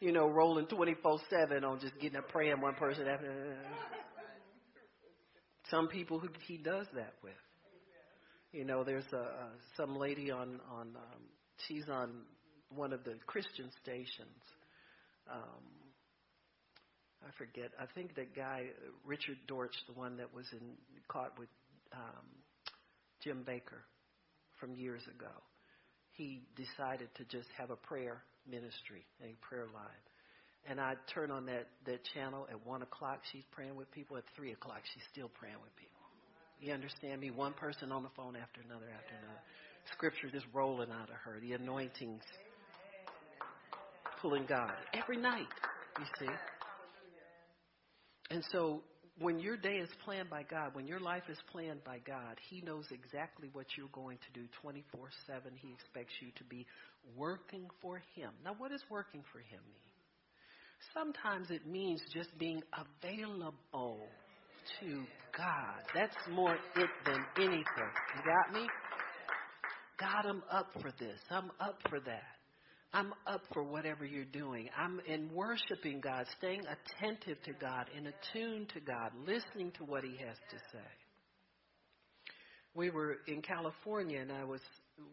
[0.00, 3.56] you know, rolling 24 7 on just getting up praying one person after.
[5.70, 7.32] Some people who he does that with.
[8.52, 11.22] You know, there's a, a some lady on on um,
[11.66, 12.22] she's on
[12.74, 14.42] one of the Christian stations.
[15.30, 15.64] Um,
[17.26, 17.70] I forget.
[17.80, 18.66] I think that guy
[19.04, 20.76] Richard Dortch, the one that was in
[21.08, 21.48] caught with
[21.92, 22.26] um,
[23.22, 23.82] Jim Bakker
[24.58, 25.32] from years ago.
[26.16, 30.04] he decided to just have a prayer ministry, a prayer line.
[30.68, 34.16] And I turn on that, that channel at 1 o'clock, she's praying with people.
[34.16, 35.92] At 3 o'clock, she's still praying with people.
[36.58, 37.30] You understand me?
[37.30, 39.40] One person on the phone after another after another.
[39.92, 41.38] Scripture just rolling out of her.
[41.40, 42.22] The anointings
[44.20, 45.46] pulling God every night,
[46.00, 46.32] you see.
[48.30, 48.82] And so
[49.18, 52.60] when your day is planned by God, when your life is planned by God, He
[52.60, 55.52] knows exactly what you're going to do 24 7.
[55.56, 56.66] He expects you to be
[57.16, 58.30] working for Him.
[58.44, 59.86] Now, what does working for Him mean?
[60.92, 64.00] Sometimes it means just being available
[64.80, 65.04] to
[65.36, 65.80] God.
[65.94, 67.92] That's more it than anything.
[68.16, 68.66] You got me?
[69.98, 71.18] God, I'm up for this.
[71.30, 72.35] I'm up for that.
[72.92, 74.68] I'm up for whatever you're doing.
[74.76, 80.04] I'm in worshiping God, staying attentive to God, in attune to God, listening to what
[80.04, 80.88] He has to say.
[82.74, 84.60] We were in California, and I was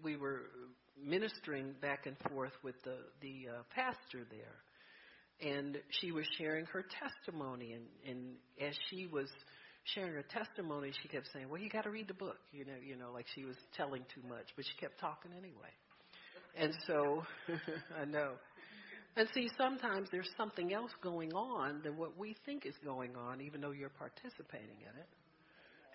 [0.03, 0.43] we were
[1.01, 6.83] ministering back and forth with the the uh, pastor there, and she was sharing her
[6.83, 9.27] testimony, and and as she was
[9.95, 12.77] sharing her testimony, she kept saying, "Well, you got to read the book," you know,
[12.85, 15.71] you know, like she was telling too much, but she kept talking anyway.
[16.55, 17.23] And so,
[18.01, 18.33] I know.
[19.15, 23.41] And see, sometimes there's something else going on than what we think is going on,
[23.41, 25.07] even though you're participating in it.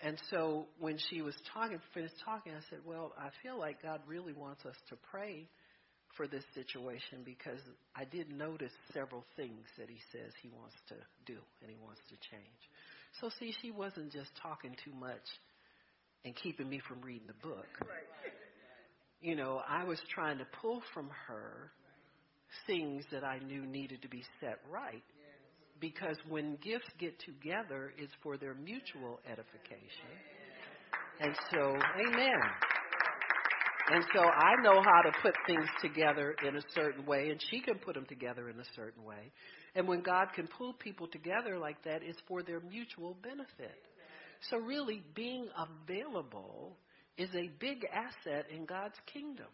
[0.01, 3.99] And so, when she was talking, finished talking, I said, "Well, I feel like God
[4.07, 5.49] really wants us to pray
[6.15, 7.59] for this situation because
[7.95, 10.95] I did notice several things that He says He wants to
[11.25, 12.61] do and He wants to change."
[13.19, 15.27] So, see, she wasn't just talking too much
[16.23, 17.67] and keeping me from reading the book
[19.21, 21.71] you know, I was trying to pull from her
[22.67, 25.03] things that I knew needed to be set right.
[25.79, 30.11] Because when gifts get together, it's for their mutual edification.
[31.21, 32.41] And so, amen.
[33.91, 37.59] And so I know how to put things together in a certain way, and she
[37.59, 39.31] can put them together in a certain way.
[39.73, 43.77] And when God can pull people together like that, it's for their mutual benefit.
[44.49, 46.77] So, really, being available
[47.19, 49.47] is a big asset in God's kingdom.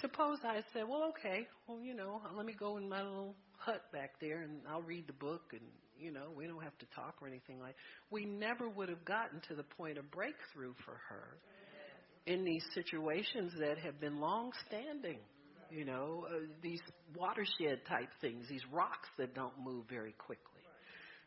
[0.00, 3.82] Suppose I said, well, okay, well, you know, let me go in my little hut
[3.92, 5.62] back there and I'll read the book and,
[5.98, 7.74] you know, we don't have to talk or anything like
[8.12, 11.38] We never would have gotten to the point of breakthrough for her
[12.26, 15.18] in these situations that have been long standing.
[15.70, 16.80] You know, uh, these
[17.16, 20.57] watershed type things, these rocks that don't move very quickly.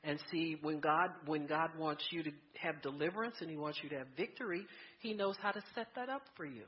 [0.03, 3.89] And see, when God when God wants you to have deliverance and He wants you
[3.89, 4.65] to have victory,
[4.99, 6.63] He knows how to set that up for you.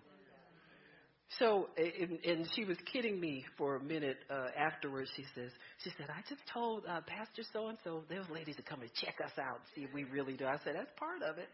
[1.40, 5.10] So, and, and she was kidding me for a minute uh, afterwards.
[5.16, 5.50] She says,
[5.84, 8.90] she said, I just told uh, Pastor so and so those ladies to come and
[8.94, 10.46] check us out, see if we really do.
[10.46, 11.50] I said, that's part of it.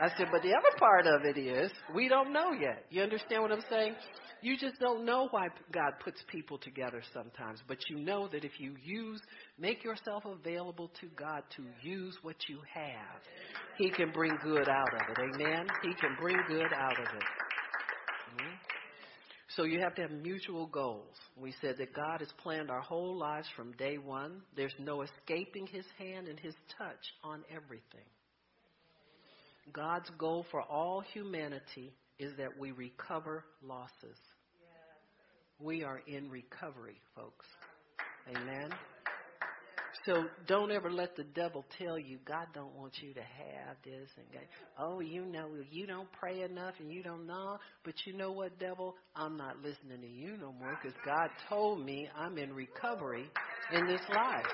[0.00, 2.84] I said, but the other part of it is we don't know yet.
[2.90, 3.94] You understand what I'm saying?
[4.42, 8.60] You just don't know why God puts people together sometimes, but you know that if
[8.60, 9.20] you use,
[9.58, 13.22] make yourself available to God to use what you have,
[13.78, 15.18] He can bring good out of it.
[15.18, 15.66] Amen?
[15.82, 17.45] He can bring good out of it.
[19.54, 21.14] So you have to have mutual goals.
[21.36, 24.42] We said that God has planned our whole lives from day one.
[24.56, 28.06] There's no escaping His hand and His touch on everything.
[29.72, 34.18] God's goal for all humanity is that we recover losses.
[35.60, 37.46] We are in recovery, folks.
[38.28, 38.70] Amen.
[40.06, 44.08] So don't ever let the devil tell you God don't want you to have this
[44.16, 44.42] and God,
[44.78, 47.58] oh you know you don't pray enough and you don't know.
[47.84, 48.94] But you know what, devil?
[49.16, 53.24] I'm not listening to you no more because God told me I'm in recovery
[53.72, 54.46] in this life,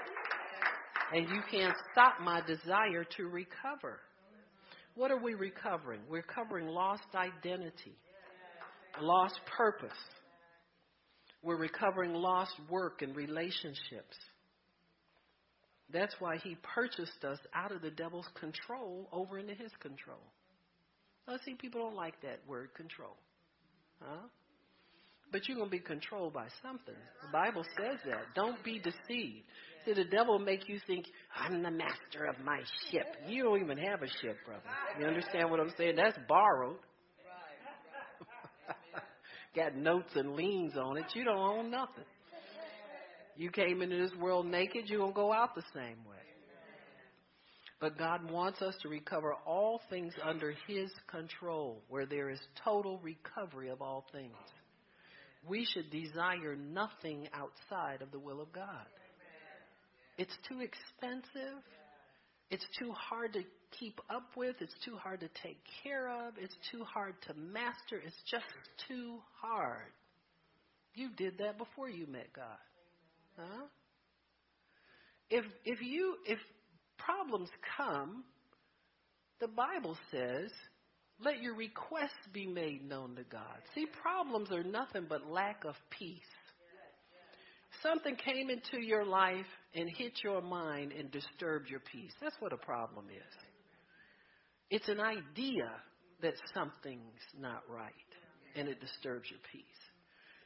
[1.13, 4.01] and you can't stop my desire to recover.
[4.95, 6.01] What are we recovering?
[6.09, 7.95] We're recovering lost identity,
[9.03, 9.91] lost purpose.
[11.43, 14.17] We're recovering lost work and relationships.
[15.93, 20.23] That's why he purchased us out of the devil's control over into his control.
[21.29, 23.17] I see people don't like that word control.
[24.01, 24.27] Huh?
[25.31, 26.95] But you're going to be controlled by something.
[27.23, 28.35] The Bible says that.
[28.35, 29.45] Don't be deceived.
[29.85, 33.07] See, the devil make you think, I'm the master of my ship.
[33.27, 34.63] You don't even have a ship, brother.
[35.01, 35.97] You understand what I'm saying?
[35.97, 36.77] That's borrowed.
[39.57, 41.07] Got notes and liens on it.
[41.15, 42.05] You don't own nothing.
[43.37, 46.17] You came into this world naked, you're going to go out the same way.
[47.81, 53.01] But God wants us to recover all things under His control, where there is total
[53.03, 54.37] recovery of all things
[55.47, 58.87] we should desire nothing outside of the will of God.
[60.19, 61.59] It's too expensive.
[62.51, 63.43] It's too hard to
[63.79, 64.57] keep up with.
[64.61, 66.35] It's too hard to take care of.
[66.39, 68.01] It's too hard to master.
[68.05, 68.45] It's just
[68.89, 69.91] too hard.
[70.95, 72.59] You did that before you met God.
[73.37, 73.67] Huh?
[75.31, 76.39] If if you if
[76.99, 78.25] problems come,
[79.41, 80.51] the Bible says,
[81.25, 83.59] let your requests be made known to God.
[83.75, 86.21] See, problems are nothing but lack of peace.
[87.83, 92.13] Something came into your life and hit your mind and disturbed your peace.
[92.21, 93.35] That's what a problem is.
[94.71, 95.71] It's an idea
[96.21, 97.93] that something's not right
[98.55, 99.65] and it disturbs your peace.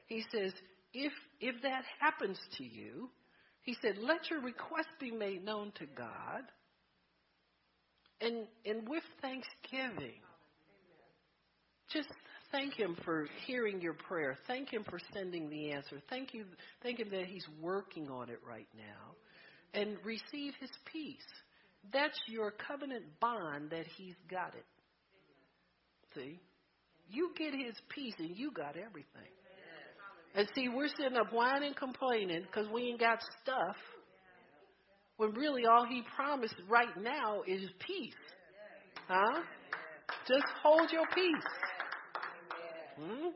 [0.07, 0.53] He says,
[0.97, 3.11] if, if that happens to you,
[3.63, 6.43] he said, let your request be made known to God
[8.21, 10.21] and, and with thanksgiving.
[11.93, 12.09] Just
[12.51, 14.39] thank him for hearing your prayer.
[14.47, 16.01] Thank him for sending the answer.
[16.09, 16.45] Thank you
[16.83, 19.81] thank him that he's working on it right now.
[19.81, 21.19] And receive his peace.
[21.93, 24.65] That's your covenant bond that he's got it.
[26.15, 26.41] See?
[27.11, 29.31] You get his peace and you got everything.
[30.37, 33.77] And see, we're sitting up whining, complaining because we ain't got stuff.
[35.17, 38.13] When really all he promised right now is peace.
[39.09, 39.41] Huh?
[40.29, 41.51] Just hold your peace.
[43.01, 43.29] Hmm?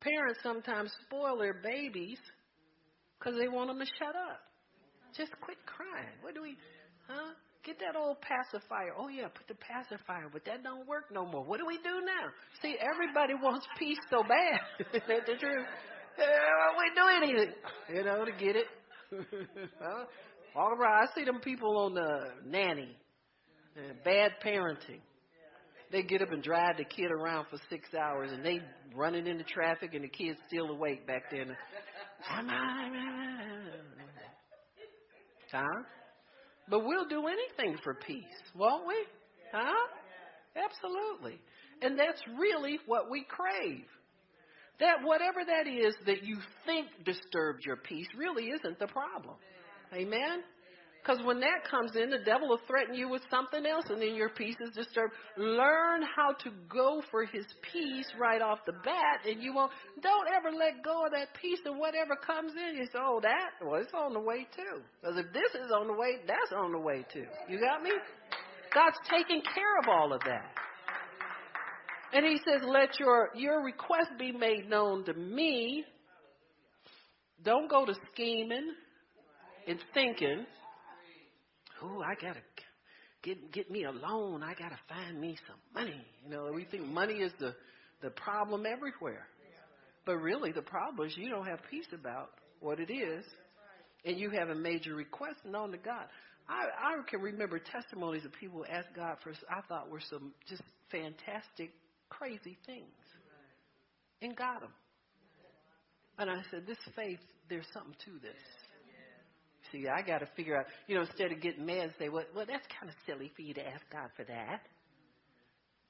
[0.00, 2.18] Parents sometimes spoil their babies
[3.18, 4.40] because they want them to shut up.
[5.16, 6.16] Just quit crying.
[6.22, 6.56] What do we,
[7.06, 7.34] huh?
[7.62, 8.94] Get that old pacifier.
[8.98, 11.44] Oh yeah, put the pacifier, but that don't work no more.
[11.44, 12.30] What do we do now?
[12.62, 14.60] See, everybody wants peace so bad.
[14.92, 15.66] That's the truth.
[16.18, 16.26] Yeah,
[16.78, 17.54] we do anything,
[17.94, 18.66] you know, to get it.
[20.56, 22.96] All right, I see them people on the nanny,
[23.76, 25.00] uh, bad parenting.
[25.92, 28.60] They get up and drive the kid around for six hours, and they
[28.94, 31.44] running into traffic, and the kid's still awake back there.
[35.52, 35.64] Huh?
[36.70, 38.94] But we'll do anything for peace, won't we?
[39.52, 39.88] Huh?
[40.56, 41.40] Absolutely.
[41.82, 43.84] And that's really what we crave.
[44.78, 49.36] That whatever that is that you think disturbed your peace really isn't the problem.
[49.92, 50.42] Amen?
[51.02, 54.14] Because when that comes in, the devil will threaten you with something else, and then
[54.14, 55.14] your peace is disturbed.
[55.38, 59.72] Learn how to go for his peace right off the bat, and you won't.
[60.02, 63.50] Don't ever let go of that peace, and whatever comes in, you say, "Oh, that
[63.62, 66.72] well, it's on the way too." Because if this is on the way, that's on
[66.72, 67.26] the way too.
[67.48, 67.92] You got me?
[68.74, 70.54] God's taking care of all of that.
[72.12, 75.86] And he says, "Let your your request be made known to me."
[77.42, 78.74] Don't go to scheming
[79.66, 80.46] and thinking
[81.82, 82.40] oh, I gotta
[83.22, 84.42] get get me a loan.
[84.42, 86.04] I gotta find me some money.
[86.24, 87.54] You know, we think money is the
[88.02, 89.26] the problem everywhere,
[90.06, 93.24] but really the problem is you don't have peace about what it is,
[94.04, 96.06] and you haven't made your request known to God.
[96.48, 100.32] I, I can remember testimonies of people who asked God for I thought were some
[100.48, 101.70] just fantastic,
[102.08, 102.90] crazy things,
[104.20, 104.72] and got them.
[106.18, 108.36] And I said, this faith, there's something to this.
[109.72, 112.24] See, I got to figure out, you know, instead of getting mad and say, well,
[112.34, 114.62] well, that's kind of silly for you to ask God for that.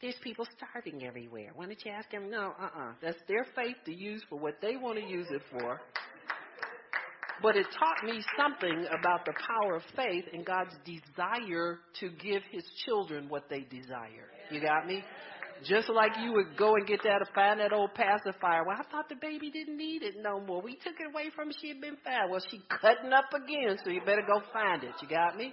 [0.01, 1.51] There's people starving everywhere.
[1.55, 2.31] Why don't you ask them?
[2.31, 2.93] No, uh-uh.
[3.03, 5.81] That's their faith to use for what they want to use it for.
[7.43, 12.43] But it taught me something about the power of faith and God's desire to give
[12.51, 14.29] his children what they desire.
[14.51, 15.03] You got me?
[15.65, 18.65] Just like you would go and get that, find that old pacifier.
[18.65, 20.63] Well, I thought the baby didn't need it no more.
[20.63, 21.55] We took it away from her.
[21.61, 22.31] She had been fine.
[22.31, 24.93] Well, she cutting up again, so you better go find it.
[25.03, 25.53] You got me?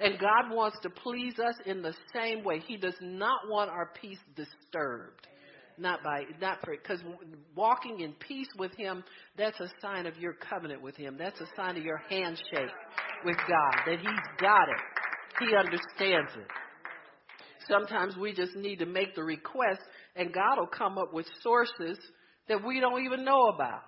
[0.00, 2.60] And God wants to please us in the same way.
[2.66, 5.26] He does not want our peace disturbed.
[5.76, 7.00] Not by, not for, because
[7.54, 9.04] walking in peace with Him,
[9.36, 11.16] that's a sign of your covenant with Him.
[11.16, 12.72] That's a sign of your handshake
[13.24, 14.80] with God, that He's got it.
[15.38, 16.48] He understands it.
[17.68, 19.80] Sometimes we just need to make the request
[20.16, 21.98] and God will come up with sources
[22.48, 23.82] that we don't even know about.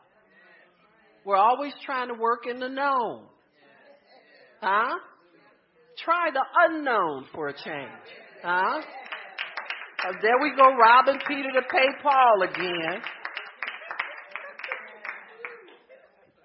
[1.24, 3.24] We're always trying to work in the known.
[4.60, 4.98] Huh?
[6.04, 8.06] Try the unknown for a change.
[8.42, 8.80] Huh?
[10.02, 13.02] Uh, there we go, robbing Peter to pay Paul again.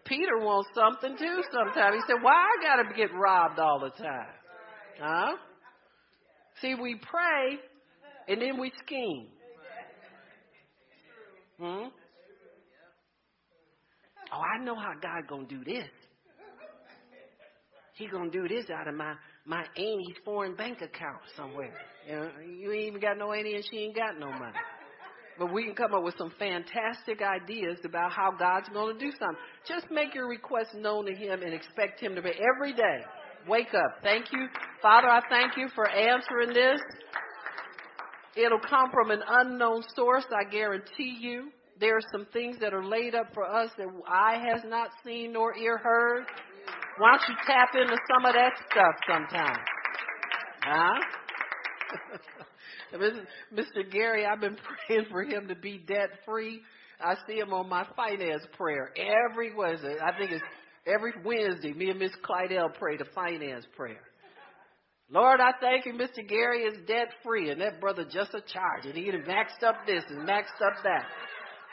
[0.06, 1.96] Peter wants something too sometimes.
[1.96, 4.28] He said, Why I gotta get robbed all the time?
[5.02, 5.36] Huh?
[6.62, 7.60] See, we pray
[8.28, 9.28] and then we scheme.
[11.60, 11.88] Hmm?
[14.34, 15.88] Oh, I know how God gonna do this.
[17.96, 19.14] He gonna do this out of my
[19.46, 21.74] my auntie's foreign bank account somewhere.
[22.08, 24.58] You know, you ain't even got no auntie and she ain't got no money.
[25.38, 29.38] But we can come up with some fantastic ideas about how God's to do something.
[29.68, 33.02] Just make your request known to Him and expect Him to be every day.
[33.48, 34.02] Wake up.
[34.02, 34.48] Thank you.
[34.82, 36.80] Father, I thank you for answering this.
[38.36, 41.52] It'll come from an unknown source, I guarantee you.
[41.80, 45.34] there are some things that are laid up for us that eye has not seen
[45.34, 46.26] nor ear heard.
[46.98, 49.58] Why don't you tap into some of that stuff sometime?
[50.64, 51.00] Huh?
[53.54, 53.92] Mr.
[53.92, 54.58] Gary, I've been
[54.88, 56.62] praying for him to be debt free.
[57.02, 59.98] I see him on my finance prayer every Wednesday.
[60.02, 60.44] I think it's
[60.88, 61.74] every Wednesday.
[61.74, 64.02] Me and Miss Clydell pray the finance prayer.
[65.12, 66.28] Lord, I thank you, Mr.
[66.28, 69.86] Gary is debt free, and that brother just a charge, and he had maxed up
[69.86, 71.06] this and maxed up that.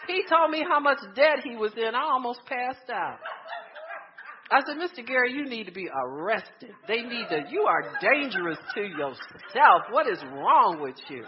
[0.06, 1.94] He told me how much debt he was in.
[1.94, 3.18] I almost passed out.
[4.50, 5.06] I said, Mr.
[5.06, 6.76] Gary, you need to be arrested.
[6.86, 9.80] They need to, you are dangerous to yourself.
[9.90, 11.24] What is wrong with you?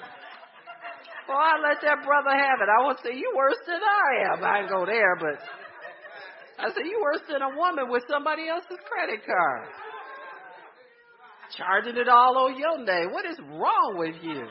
[1.26, 2.68] Well, I let that brother have it.
[2.68, 4.44] I won't say you worse than I am.
[4.44, 5.40] I ain't go there, but
[6.58, 9.68] I said you worse than a woman with somebody else's credit card.
[11.56, 13.12] Charging it all on your name.
[13.12, 14.46] What is wrong with you?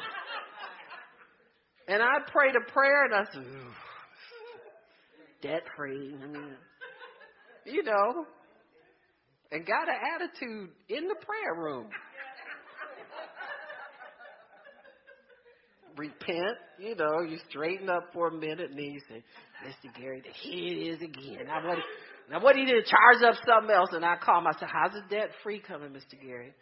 [1.87, 3.45] And I prayed a prayer and I said,
[5.41, 6.15] debt free.
[7.65, 8.25] You know,
[9.51, 11.87] and got an attitude in the prayer room.
[15.95, 19.23] Repent, you know, you straighten up for a minute, and then you say,
[19.63, 19.93] Mr.
[19.95, 21.45] Gary, the here it is again.
[21.45, 21.77] Now what,
[22.31, 24.47] now what he did, charge up something else, and I call him.
[24.47, 26.19] I said, how's the debt free coming, Mr.
[26.19, 26.55] Gary?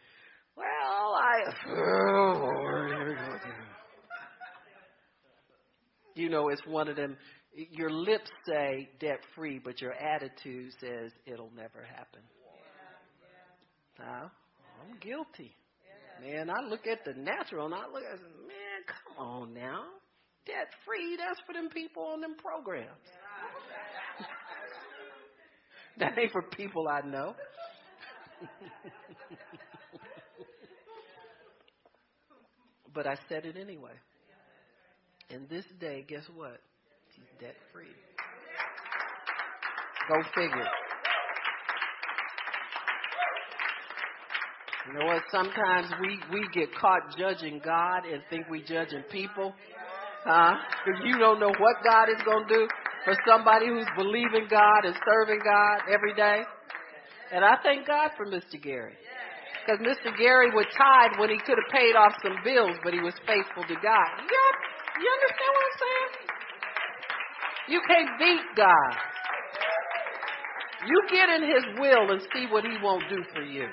[0.56, 3.72] Well, I, here we go again.
[6.16, 7.16] You know, it's one of them,
[7.54, 12.22] your lips say debt free, but your attitude says it'll never happen.
[13.98, 14.32] Now,
[14.82, 15.56] I'm guilty.
[16.22, 19.86] Man, I look at the natural and I look at man, come on now.
[20.46, 22.90] Debt free, that's for them people on them programs.
[25.98, 27.36] that ain't for people I know.
[32.94, 33.94] but I said it anyway.
[35.30, 36.60] And this day, guess what?
[37.16, 37.86] He's debt free.
[40.10, 40.68] Go figure.
[44.88, 45.22] You know what?
[45.32, 49.54] Sometimes we, we get caught judging God and think we judging people.
[50.26, 50.56] Huh?
[50.86, 52.68] Because you don't know what God is going to do
[53.06, 56.42] for somebody who's believing God and serving God every day.
[57.32, 58.62] And I thank God for Mr.
[58.62, 58.96] Gary.
[59.62, 60.16] Because Mr.
[60.18, 63.64] Gary would tithe when he could have paid off some bills, but he was faithful
[63.64, 64.10] to God.
[64.26, 64.42] You,
[65.00, 66.12] you understand what I'm saying?
[67.70, 68.94] You can't beat God.
[70.88, 73.68] You get in his will and see what he won't do for you.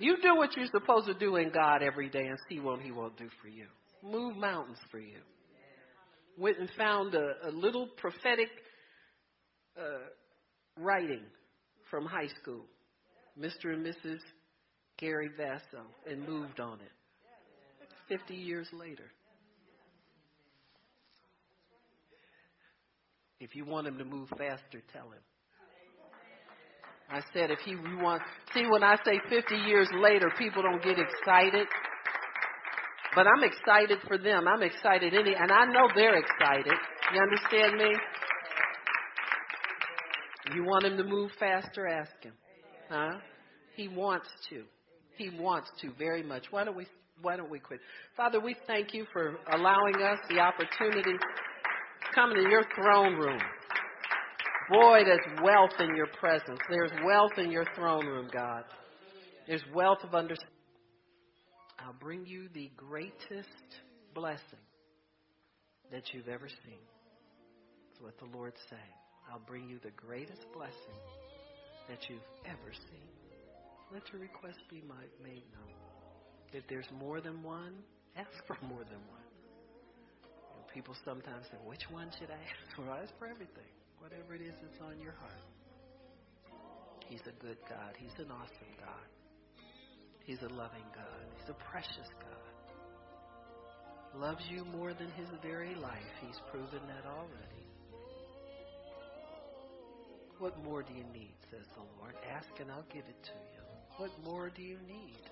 [0.00, 2.92] You do what you're supposed to do in God every day and see what He
[2.92, 3.66] won't do for you.
[4.02, 5.18] Move mountains for you.
[6.36, 8.48] Went and found a, a little prophetic
[9.76, 10.06] uh,
[10.76, 11.22] writing
[11.90, 12.64] from high school,
[13.40, 13.72] Mr.
[13.72, 14.18] and Mrs.
[14.98, 16.92] Gary Vasso, and moved on it.
[18.08, 19.04] 50 years later.
[23.40, 25.22] If you want him to move faster, tell him.
[27.10, 30.96] I said if he wants, see when I say 50 years later, people don't get
[30.98, 31.66] excited.
[33.14, 34.46] But I'm excited for them.
[34.46, 36.74] I'm excited any, and I know they're excited.
[37.14, 37.94] You understand me?
[40.54, 41.86] You want him to move faster?
[41.86, 42.34] Ask him.
[42.88, 43.18] Huh?
[43.76, 44.64] He wants to.
[45.16, 46.44] He wants to very much.
[46.50, 46.86] Why don't we,
[47.22, 47.80] why don't we quit?
[48.16, 53.40] Father, we thank you for allowing us the opportunity to come into your throne room.
[54.70, 56.60] Boy, there's wealth in your presence.
[56.68, 58.64] There's wealth in your throne room, God.
[59.46, 60.54] There's wealth of understanding.
[61.78, 63.48] I'll bring you the greatest
[64.14, 64.42] blessing
[65.90, 66.78] that you've ever seen.
[67.88, 68.82] That's what the Lord's saying.
[69.32, 70.98] I'll bring you the greatest blessing
[71.88, 73.08] that you've ever seen.
[73.92, 75.74] Let your request be made known.
[76.52, 77.74] If there's more than one,
[78.16, 79.28] ask for more than one.
[80.22, 82.88] You know, people sometimes say, which one should I ask for?
[83.02, 85.44] Ask for everything whatever it is that's on your heart.
[87.08, 87.96] He's a good God.
[87.98, 89.08] He's an awesome God.
[90.24, 91.24] He's a loving God.
[91.40, 92.54] He's a precious God.
[94.14, 96.12] Loves you more than his very life.
[96.20, 97.57] He's proven that already.
[100.38, 102.14] What more do you need, says the Lord?
[102.32, 103.62] Ask and I'll give it to you.
[103.96, 105.28] What more do you need?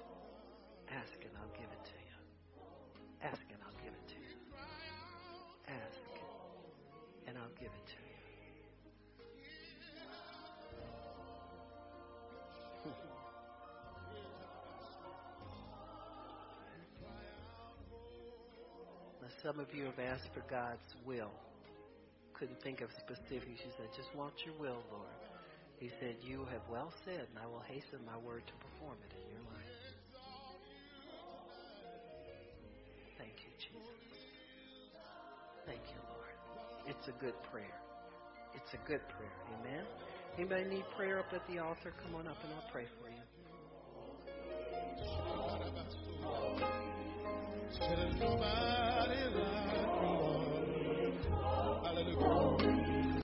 [0.91, 2.17] Ask and I'll give it to you.
[3.23, 4.21] Ask and I'll give it to you.
[5.69, 6.01] Ask
[7.29, 7.95] and I'll give it to
[12.87, 12.93] you.
[19.43, 21.31] Some of you have asked for God's will.
[22.39, 23.65] Couldn't think of specifics.
[23.65, 25.17] She said, just want your will, Lord.
[25.79, 29.13] He said, You have well said, and I will hasten my word to perform it
[29.17, 29.77] in your life.
[33.19, 34.21] Thank you, Jesus.
[35.67, 36.37] Thank you, Lord.
[36.87, 37.81] It's a good prayer.
[38.55, 39.37] It's a good prayer.
[39.61, 39.85] Amen.
[40.39, 41.93] Anybody need prayer up at the altar?
[42.03, 43.17] Come on up and I'll pray for you.